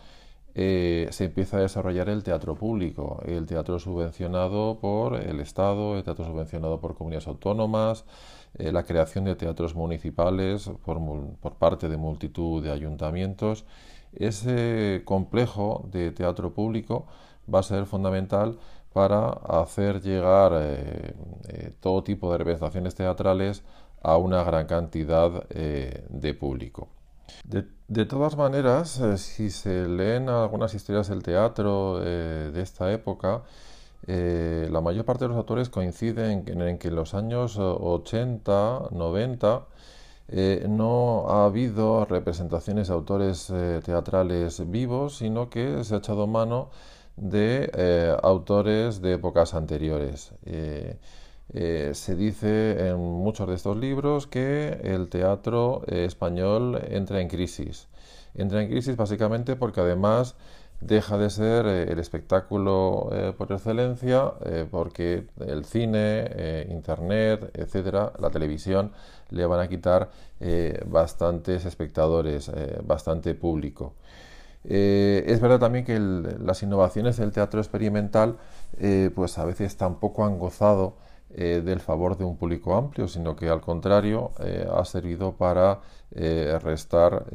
eh, 0.56 1.08
se 1.12 1.26
empieza 1.26 1.58
a 1.58 1.62
desarrollar 1.62 2.10
el 2.10 2.24
teatro 2.24 2.56
público, 2.56 3.22
el 3.26 3.46
teatro 3.46 3.80
subvencionado 3.80 4.80
por 4.80 5.16
el 5.16 5.40
Estado, 5.40 5.96
el 5.96 6.04
teatro 6.04 6.26
subvencionado 6.26 6.80
por 6.80 6.96
comunidades 6.96 7.28
autónomas, 7.28 8.06
eh, 8.58 8.72
la 8.72 8.84
creación 8.84 9.26
de 9.26 9.36
teatros 9.36 9.76
municipales 9.76 10.70
por, 10.84 11.00
por, 11.40 11.54
parte 11.56 11.88
de 11.88 11.98
multitud 11.98 12.64
de 12.64 12.72
ayuntamientos. 12.72 13.66
Ese 14.14 15.04
complejo 15.06 15.86
de 15.92 16.12
teatro 16.12 16.54
público 16.54 17.06
va 17.54 17.60
a 17.60 17.64
ser 17.64 17.86
fundamental 17.86 18.58
para 18.94 19.30
hacer 19.30 20.02
llegar 20.02 20.52
eh, 20.56 21.74
todo 21.80 22.04
tipo 22.04 22.32
de 22.32 22.40
representaciones 22.40 22.96
teatrales 22.96 23.64
a 24.02 24.18
una 24.18 24.44
gran 24.44 24.66
cantidad 24.66 25.46
eh, 25.50 26.06
de 26.10 26.34
público. 26.34 26.88
De, 27.46 28.06
todas 28.06 28.38
maneras, 28.38 29.00
eh, 29.00 29.18
si 29.18 29.50
se 29.50 29.88
leen 29.88 30.30
algunas 30.30 30.74
historias 30.74 31.10
del 31.10 31.24
teatro 31.24 32.00
eh, 32.04 32.52
de 32.54 32.62
esta 32.62 32.92
época, 32.92 33.44
la 34.08 34.82
mayor 34.82 35.06
parte 35.06 35.26
de 35.26 35.28
los 35.28 35.38
autores 35.38 35.70
coinciden 35.70 36.44
en, 36.48 36.80
que 36.80 36.88
en 36.88 36.96
los 36.96 37.14
años 37.14 37.58
80, 37.60 38.88
90, 38.90 39.68
no 40.68 41.30
ha 41.30 41.46
habido 41.46 42.06
representaciones 42.06 42.88
de 42.88 42.94
autores 42.96 43.54
teatrales 43.86 44.68
vivos, 44.72 45.18
sino 45.18 45.52
que 45.52 45.84
se 45.84 45.94
ha 45.94 45.98
echado 46.00 46.26
mano 46.26 46.70
de 47.20 48.18
autores 48.24 49.02
de 49.02 49.14
épocas 49.14 49.54
anteriores. 49.54 50.34
Eh, 51.52 51.92
se 51.96 52.16
dice 52.16 52.90
en 52.90 52.98
muchos 52.98 53.48
de 53.48 53.56
estos 53.56 53.76
libros 53.76 54.28
que 54.28 54.80
el 54.84 55.10
teatro 55.10 55.82
eh, 55.88 56.06
español 56.06 56.80
entra 56.90 57.22
en 57.22 57.28
crisis. 57.28 57.88
Entra 58.36 58.62
en 58.62 58.70
crisis 58.70 58.96
básicamente 58.96 59.56
porque 59.56 59.82
además 59.82 60.36
deja 60.80 61.18
de 61.18 61.30
ser 61.32 61.66
eh, 61.66 61.92
el 61.92 61.98
espectáculo 62.00 63.10
por 63.38 63.52
excelencia 63.52 64.34
porque 64.70 65.26
el 65.40 65.66
cine, 65.66 66.68
internet, 66.70 67.52
etcétera, 67.54 68.14
la 68.20 68.30
televisión 68.30 68.92
le 69.30 69.46
van 69.46 69.60
a 69.60 69.68
quitar 69.68 70.10
bastantes 70.86 71.66
espectadores, 71.66 72.52
bastante 72.84 73.34
público. 73.36 73.96
Es 74.64 75.40
verdad 75.40 75.60
también 75.60 75.86
que 75.86 76.00
las 76.00 76.62
innovaciones 76.64 77.18
del 77.18 77.32
teatro 77.32 77.60
experimental 77.60 78.38
pues 79.16 79.38
a 79.38 79.46
veces 79.46 79.78
tampoco 79.78 80.26
han 80.26 80.38
gozado 80.38 80.96
eh, 81.32 81.62
del 81.64 81.80
favor 81.80 82.18
de 82.18 82.24
un 82.24 82.38
público 82.38 82.76
amplio, 82.76 83.08
sino 83.08 83.36
que 83.36 83.50
al 83.50 83.62
contrario 83.62 84.32
eh, 84.40 84.68
ha 84.68 84.84
servido 84.84 85.34
para 85.34 85.80
eh, 86.10 86.58
restar 86.60 87.26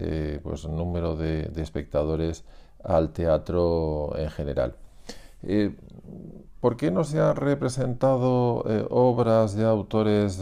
pues, 0.43 0.67
número 0.67 1.15
de, 1.15 1.53
espectadores 1.57 2.45
al 2.83 3.13
teatro 3.13 4.13
en 4.17 4.31
general. 4.31 4.75
¿Por 6.59 6.77
qué 6.77 6.91
no 6.91 7.05
se 7.05 7.21
han 7.21 7.37
representado 7.37 8.65
obras 8.91 9.55
de 9.55 9.65
autores 9.65 10.41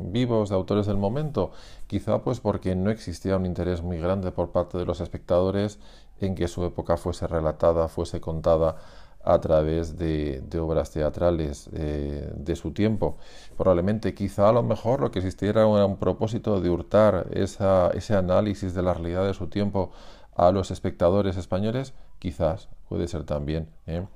vivos, 0.00 0.48
de 0.48 0.54
autores 0.56 0.86
del 0.86 0.96
momento? 0.96 1.52
Quizá 1.86 2.22
pues 2.22 2.40
porque 2.40 2.74
no 2.74 2.90
existía 2.90 3.36
un 3.36 3.46
interés 3.46 3.82
muy 3.82 3.98
grande 3.98 4.32
por 4.32 4.50
parte 4.50 4.78
de 4.78 4.86
los 4.86 5.00
espectadores 5.00 5.78
en 6.26 6.34
que 6.34 6.48
su 6.48 6.64
época 6.64 6.96
fuese 6.96 7.26
relatada, 7.26 7.88
fuese 7.88 8.20
contada 8.20 8.76
a 9.24 9.40
través 9.40 9.96
de, 9.98 10.42
obras 10.60 10.90
teatrales 10.90 11.68
eh, 11.72 12.32
de 12.34 12.56
su 12.56 12.72
tiempo. 12.72 13.18
Probablemente, 13.56 14.14
quizá 14.14 14.48
a 14.48 14.52
lo 14.52 14.62
mejor 14.62 15.00
lo 15.00 15.10
que 15.10 15.20
existiera 15.20 15.62
era 15.62 15.86
un 15.86 15.96
propósito 15.96 16.60
de 16.60 16.70
hurtar 16.70 17.28
ese 17.32 18.14
análisis 18.14 18.74
de 18.74 18.82
la 18.82 18.94
realidad 18.94 19.24
de 19.26 19.34
su 19.34 19.46
tiempo 19.46 19.92
a 20.34 20.50
los 20.50 20.70
espectadores 20.70 21.36
españoles, 21.36 21.94
quizás 22.18 22.68
puede 22.88 23.06
ser 23.06 23.24
también. 23.24 23.68
¿eh? 23.86 24.06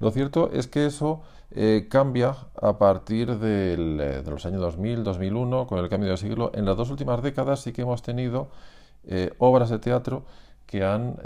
Lo 0.00 0.10
cierto 0.10 0.50
es 0.52 0.66
que 0.66 0.86
eso 0.86 1.20
eh, 1.50 1.86
cambia 1.90 2.34
a 2.60 2.78
partir 2.78 3.38
de 3.38 4.22
los 4.26 4.46
años 4.46 4.60
2000, 4.62 5.04
2001, 5.04 5.66
con 5.66 5.78
el 5.78 5.88
cambio 5.88 6.10
de 6.10 6.16
siglo. 6.16 6.50
En 6.54 6.64
las 6.64 6.76
dos 6.76 6.90
últimas 6.90 7.22
décadas 7.22 7.60
sí 7.60 7.72
que 7.72 7.82
hemos 7.82 8.02
tenido 8.02 8.48
obras 9.38 9.70
de 9.70 9.78
teatro 9.78 10.24
que 10.66 10.84
han 10.84 11.16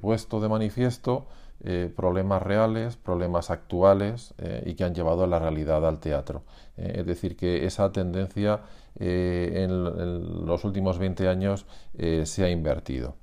puesto 0.00 0.40
de 0.40 0.48
manifiesto 0.48 1.26
eh, 1.60 1.92
problemas 1.94 2.40
reales, 2.40 2.96
problemas 2.96 3.50
actuales 3.50 4.32
eh, 4.38 4.62
y 4.64 4.74
que 4.74 4.84
han 4.84 4.94
llevado 4.94 5.26
la 5.26 5.40
realidad 5.40 5.84
al 5.88 5.98
teatro. 5.98 6.44
Eh, 6.76 6.98
es 6.98 7.06
decir, 7.06 7.36
que 7.36 7.66
esa 7.66 7.90
tendencia 7.90 8.60
en, 9.00 10.46
los 10.46 10.64
últimos 10.64 10.98
20 10.98 11.28
años 11.28 11.66
se 12.24 12.44
ha 12.44 12.50
invertido. 12.50 13.14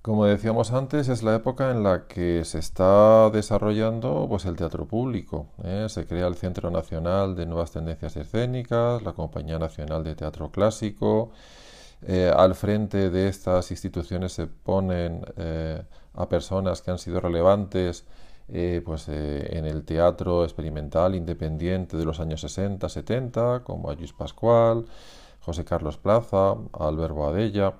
Como 0.00 0.24
decíamos 0.24 0.72
antes, 0.72 1.08
es 1.08 1.22
la 1.22 1.34
época 1.34 1.70
en 1.70 1.82
la 1.82 2.06
que 2.06 2.42
se 2.46 2.58
está 2.58 3.28
desarrollando 3.28 4.26
pues, 4.30 4.46
el 4.46 4.56
teatro 4.56 4.86
público. 4.86 5.48
Se 5.88 6.06
crea 6.06 6.26
el 6.26 6.36
Centro 6.36 6.70
Nacional 6.70 7.36
de 7.36 7.44
Nuevas 7.44 7.72
Tendencias 7.72 8.16
Escénicas, 8.16 9.02
la 9.02 9.12
Compañía 9.12 9.58
Nacional 9.58 10.04
de 10.04 10.14
Teatro 10.14 10.50
Clásico. 10.50 11.32
Al 12.36 12.54
frente 12.54 13.10
de 13.10 13.28
estas 13.28 13.70
instituciones 13.70 14.32
se 14.32 14.46
ponen 14.46 15.24
a 16.14 16.28
personas 16.28 16.82
que 16.82 16.90
han 16.90 16.98
sido 16.98 17.20
relevantes 17.20 18.04
eh, 18.48 18.82
pues, 18.84 19.08
eh, 19.08 19.56
en 19.56 19.64
el 19.64 19.84
teatro 19.84 20.44
experimental 20.44 21.14
independiente 21.14 21.96
de 21.96 22.04
los 22.04 22.20
años 22.20 22.40
60, 22.42 22.88
70, 22.88 23.62
como 23.64 23.88
Ayus 23.88 24.12
Pascual, 24.12 24.86
José 25.40 25.64
Carlos 25.64 25.96
Plaza, 25.96 26.56
Albert 26.72 27.14
Boadella. 27.14 27.74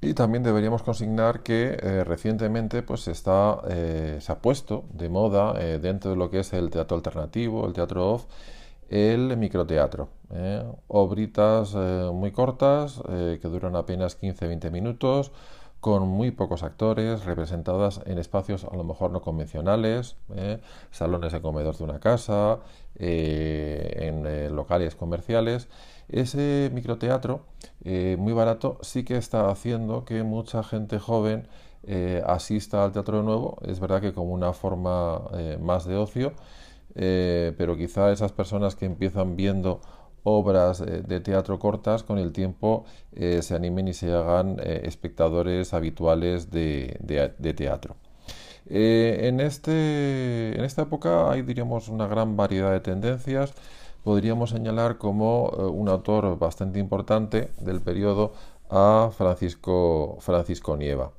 Y 0.00 0.14
también 0.14 0.44
deberíamos 0.44 0.84
consignar 0.84 1.42
que 1.42 1.76
eh, 1.82 2.04
recientemente 2.04 2.82
pues, 2.82 3.08
está, 3.08 3.60
se 3.66 4.30
ha 4.32 4.38
puesto 4.38 4.84
de 4.92 5.08
moda 5.08 5.54
dentro 5.80 6.12
de 6.12 6.16
lo 6.16 6.30
que 6.30 6.40
es 6.40 6.52
el 6.52 6.70
teatro 6.70 6.96
alternativo, 6.96 7.66
el 7.66 7.72
teatro 7.72 8.12
off, 8.12 8.26
el 8.88 9.36
microteatro. 9.36 10.08
Obritas 10.88 11.74
muy 12.12 12.32
cortas 12.32 13.00
que 13.06 13.48
duran 13.48 13.76
apenas 13.76 14.20
15-20 14.20 14.70
minutos 14.70 15.32
con 15.80 16.08
muy 16.08 16.32
pocos 16.32 16.62
actores, 16.62 17.24
representadas 17.24 18.00
en 18.06 18.18
espacios 18.18 18.64
a 18.64 18.74
lo 18.74 18.82
mejor 18.82 19.12
no 19.12 19.22
convencionales, 19.22 20.16
¿eh? 20.34 20.60
salones 20.90 21.32
de 21.32 21.40
comedor 21.40 21.76
de 21.76 21.84
una 21.84 22.00
casa, 22.00 22.58
eh, 22.96 23.94
en 24.08 24.26
eh, 24.26 24.50
locales 24.50 24.96
comerciales. 24.96 25.68
Ese 26.08 26.70
microteatro 26.72 27.42
muy 27.84 28.32
barato 28.32 28.78
sí 28.80 29.04
que 29.04 29.16
está 29.16 29.50
haciendo 29.50 30.04
que 30.04 30.22
mucha 30.22 30.62
gente 30.62 30.98
joven 30.98 31.48
asista 32.26 32.82
al 32.82 32.92
teatro 32.92 33.22
nuevo. 33.22 33.58
Es 33.62 33.78
verdad 33.78 34.00
que 34.00 34.14
como 34.14 34.32
una 34.32 34.54
forma 34.54 35.20
más 35.60 35.84
de 35.84 35.96
ocio, 35.96 36.32
pero 36.94 37.76
quizá 37.76 38.10
esas 38.12 38.32
personas 38.32 38.74
que 38.74 38.86
empiezan 38.86 39.36
viendo 39.36 39.80
obras 40.28 40.80
eh, 40.80 41.02
de 41.06 41.20
teatro 41.20 41.58
cortas 41.58 42.02
con 42.02 42.18
el 42.18 42.32
tiempo 42.32 42.84
eh, 43.12 43.42
se 43.42 43.54
animen 43.54 43.88
y 43.88 43.94
se 43.94 44.12
hagan 44.12 44.58
eh, 44.60 44.82
espectadores 44.84 45.74
habituales 45.74 46.50
de, 46.50 46.98
teatro. 47.56 47.96
Eh, 48.66 49.20
en, 49.22 49.40
este, 49.40 50.56
en 50.56 50.64
esta 50.64 50.82
época 50.82 51.30
hay, 51.30 51.42
diríamos, 51.42 51.88
una 51.88 52.06
gran 52.06 52.36
variedad 52.36 52.72
de 52.72 52.80
tendencias. 52.80 53.54
Podríamos 54.04 54.50
señalar 54.50 54.98
como 54.98 55.50
eh, 55.58 55.62
un 55.62 55.88
autor 55.88 56.38
bastante 56.38 56.78
importante 56.78 57.50
del 57.60 57.80
periodo 57.80 58.32
a 58.70 59.10
Francisco, 59.16 60.18
Francisco 60.20 60.76
Nieva. 60.76 61.12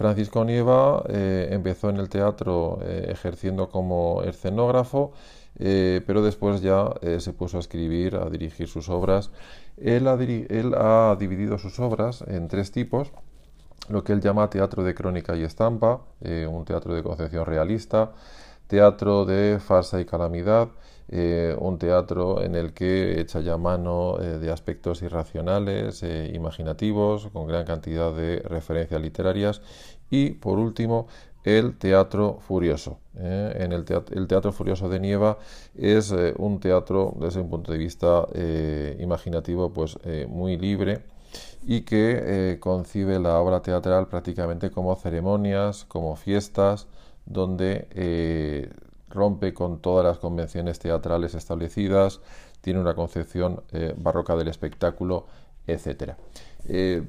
Francisco 0.00 0.44
Nieva 0.44 1.04
eh, 1.08 1.48
empezó 1.52 1.90
en 1.90 1.98
el 1.98 2.08
teatro 2.08 2.80
ejerciendo 2.82 3.68
como 3.68 4.22
escenógrafo, 4.22 5.12
pero 5.58 6.22
después 6.22 6.62
ya 6.62 6.94
se 7.18 7.32
puso 7.34 7.58
a 7.58 7.60
escribir, 7.60 8.16
a 8.16 8.30
dirigir 8.30 8.66
sus 8.66 8.88
obras. 8.88 9.30
él 9.76 10.08
ha 10.08 11.16
dividido 11.18 11.58
sus 11.58 11.78
obras 11.80 12.24
en 12.26 12.48
tres 12.48 12.72
tipos 12.72 13.12
lo 13.90 14.04
que 14.04 14.12
él 14.12 14.20
llama 14.20 14.48
teatro 14.48 14.82
de 14.84 14.94
crónica 14.94 15.36
y 15.36 15.42
estampa, 15.42 16.00
eh, 16.20 16.46
un 16.48 16.64
teatro 16.64 16.94
de 16.94 17.02
concepción 17.02 17.44
realista, 17.44 18.12
teatro 18.66 19.24
de 19.24 19.58
farsa 19.58 20.00
y 20.00 20.04
calamidad, 20.04 20.68
eh, 21.10 21.54
un 21.58 21.78
teatro 21.78 22.42
en 22.42 22.54
el 22.54 22.72
que 22.72 23.20
echa 23.20 23.40
ya 23.40 23.56
mano 23.56 24.18
eh, 24.20 24.38
de 24.38 24.50
aspectos 24.50 25.02
irracionales, 25.02 26.02
imaginativos, 26.32 27.28
con 27.32 27.46
gran 27.46 27.64
cantidad 27.64 28.14
de 28.14 28.40
referencias 28.40 29.00
literarias 29.00 29.62
y, 30.10 30.30
por 30.30 30.58
último, 30.58 31.08
el 31.44 31.76
teatro 31.78 32.38
furioso. 32.40 32.98
En 33.14 33.72
el 33.72 33.84
teatro, 33.84 34.16
el 34.16 34.26
teatro, 34.26 34.52
furioso 34.52 34.88
de 34.88 35.00
Nieva 35.00 35.38
es 35.74 36.14
un 36.36 36.60
teatro 36.60 37.14
desde 37.18 37.40
un 37.40 37.48
punto 37.48 37.72
de 37.72 37.78
vista 37.78 38.26
imaginativo 38.98 39.72
pues 39.72 39.96
muy 40.28 40.58
libre 40.58 41.02
y 41.62 41.82
que 41.82 42.52
eh, 42.52 42.58
concibe 42.60 43.18
la 43.18 43.38
obra 43.40 43.62
teatral 43.62 44.08
prácticamente 44.08 44.70
como 44.70 44.94
ceremonias, 44.96 45.84
como 45.84 46.16
fiestas, 46.16 46.86
donde 47.26 47.86
eh, 47.92 48.70
rompe 49.10 49.52
con 49.52 49.80
todas 49.80 50.04
las 50.04 50.18
convenciones 50.18 50.78
teatrales 50.78 51.34
establecidas, 51.34 52.20
tiene 52.60 52.80
una 52.80 52.94
concepción 52.94 53.62
eh, 53.72 53.94
barroca 53.96 54.36
del 54.36 54.48
espectáculo, 54.48 55.26
etc. 55.66 56.14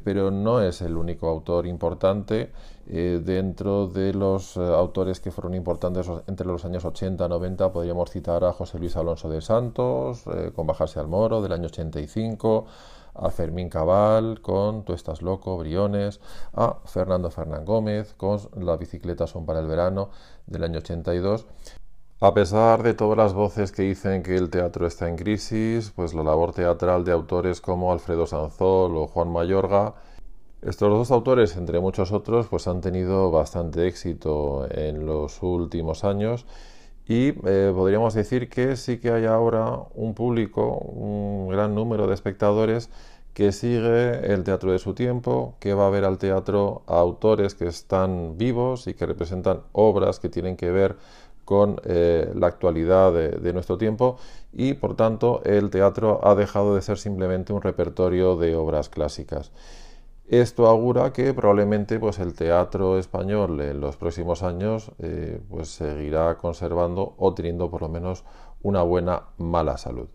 pero 0.03 0.29
no 0.29 0.61
es 0.61 0.81
el 0.81 0.95
único 0.95 1.27
autor 1.27 1.65
importante. 1.65 2.51
dentro 2.85 3.87
de 3.87 4.13
los 4.13 4.57
autores 4.57 5.19
que 5.19 5.31
fueron 5.31 5.55
importantes 5.55 6.07
entre 6.27 6.45
los 6.45 6.65
años 6.65 6.83
80 6.85 7.25
y 7.25 7.29
90 7.29 7.71
podríamos 7.71 8.11
citar 8.11 8.43
a 8.43 8.51
José 8.53 8.77
Luis 8.77 8.95
Alonso 8.97 9.29
de 9.29 9.41
Santos, 9.41 10.23
con 10.55 10.67
Bajarse 10.67 10.99
al 10.99 11.07
Moro, 11.07 11.41
del 11.41 11.53
año 11.53 11.67
85, 11.67 12.65
a 13.13 13.29
Fermín 13.29 13.69
Cabal 13.69 14.41
con 14.41 14.83
Tú 14.83 14.93
estás 14.93 15.21
loco, 15.21 15.57
Briones, 15.57 16.19
a 16.53 16.77
Fernando 16.85 17.29
Fernán 17.29 17.65
Gómez 17.65 18.13
con 18.15 18.39
Las 18.57 18.79
bicicletas 18.79 19.29
son 19.29 19.45
para 19.45 19.59
el 19.59 19.67
verano 19.67 20.09
del 20.47 20.63
año 20.63 20.79
82. 20.79 21.45
A 22.23 22.35
pesar 22.35 22.83
de 22.83 22.93
todas 22.93 23.17
las 23.17 23.33
voces 23.33 23.71
que 23.71 23.81
dicen 23.81 24.21
que 24.21 24.35
el 24.35 24.51
teatro 24.51 24.85
está 24.85 25.09
en 25.09 25.15
crisis, 25.15 25.91
pues 25.95 26.13
la 26.13 26.21
labor 26.21 26.53
teatral 26.53 27.03
de 27.03 27.11
autores 27.11 27.61
como 27.61 27.91
Alfredo 27.91 28.27
Sanzol 28.27 28.95
o 28.95 29.07
Juan 29.07 29.31
Mayorga, 29.31 29.95
estos 30.61 30.89
dos 30.91 31.09
autores, 31.09 31.57
entre 31.57 31.79
muchos 31.79 32.11
otros, 32.11 32.45
pues 32.45 32.67
han 32.67 32.79
tenido 32.79 33.31
bastante 33.31 33.87
éxito 33.87 34.67
en 34.69 35.07
los 35.07 35.41
últimos 35.41 36.03
años. 36.03 36.45
Y 37.07 37.29
eh, 37.43 37.73
podríamos 37.75 38.13
decir 38.13 38.49
que 38.49 38.75
sí 38.75 38.99
que 38.99 39.09
hay 39.09 39.25
ahora 39.25 39.79
un 39.95 40.13
público, 40.13 40.77
un 40.77 41.49
gran 41.49 41.73
número 41.73 42.05
de 42.05 42.13
espectadores 42.13 42.91
que 43.33 43.51
sigue 43.51 44.31
el 44.31 44.43
teatro 44.43 44.73
de 44.73 44.77
su 44.77 44.93
tiempo, 44.93 45.55
que 45.59 45.73
va 45.73 45.87
a 45.87 45.89
ver 45.89 46.05
al 46.05 46.19
teatro 46.19 46.83
a 46.85 46.99
autores 46.99 47.55
que 47.55 47.65
están 47.65 48.37
vivos 48.37 48.85
y 48.85 48.93
que 48.93 49.07
representan 49.07 49.61
obras 49.71 50.19
que 50.19 50.29
tienen 50.29 50.55
que 50.55 50.69
ver 50.69 50.97
con 51.45 51.81
eh, 51.85 52.31
la 52.35 52.47
actualidad 52.47 53.13
de, 53.13 53.53
nuestro 53.53 53.77
tiempo 53.77 54.17
y 54.53 54.73
por 54.73 54.95
tanto 54.95 55.41
el 55.43 55.69
teatro 55.69 56.19
ha 56.23 56.35
dejado 56.35 56.75
de 56.75 56.81
ser 56.81 56.97
simplemente 56.97 57.53
un 57.53 57.61
repertorio 57.61 58.37
de 58.37 58.55
obras 58.55 58.89
clásicas. 58.89 59.51
Esto 60.27 60.67
augura 60.67 61.11
que 61.11 61.33
probablemente 61.33 61.99
pues, 61.99 62.19
el 62.19 62.33
teatro 62.33 62.97
español 62.97 63.59
en 63.59 63.81
los 63.81 63.97
próximos 63.97 64.43
años 64.43 64.91
eh, 64.99 65.41
pues, 65.49 65.69
seguirá 65.69 66.37
conservando 66.37 67.15
o 67.17 67.33
teniendo 67.33 67.69
por 67.69 67.81
lo 67.81 67.89
menos 67.89 68.23
una 68.61 68.81
buena 68.81 69.23
mala 69.37 69.77
salud. 69.77 70.07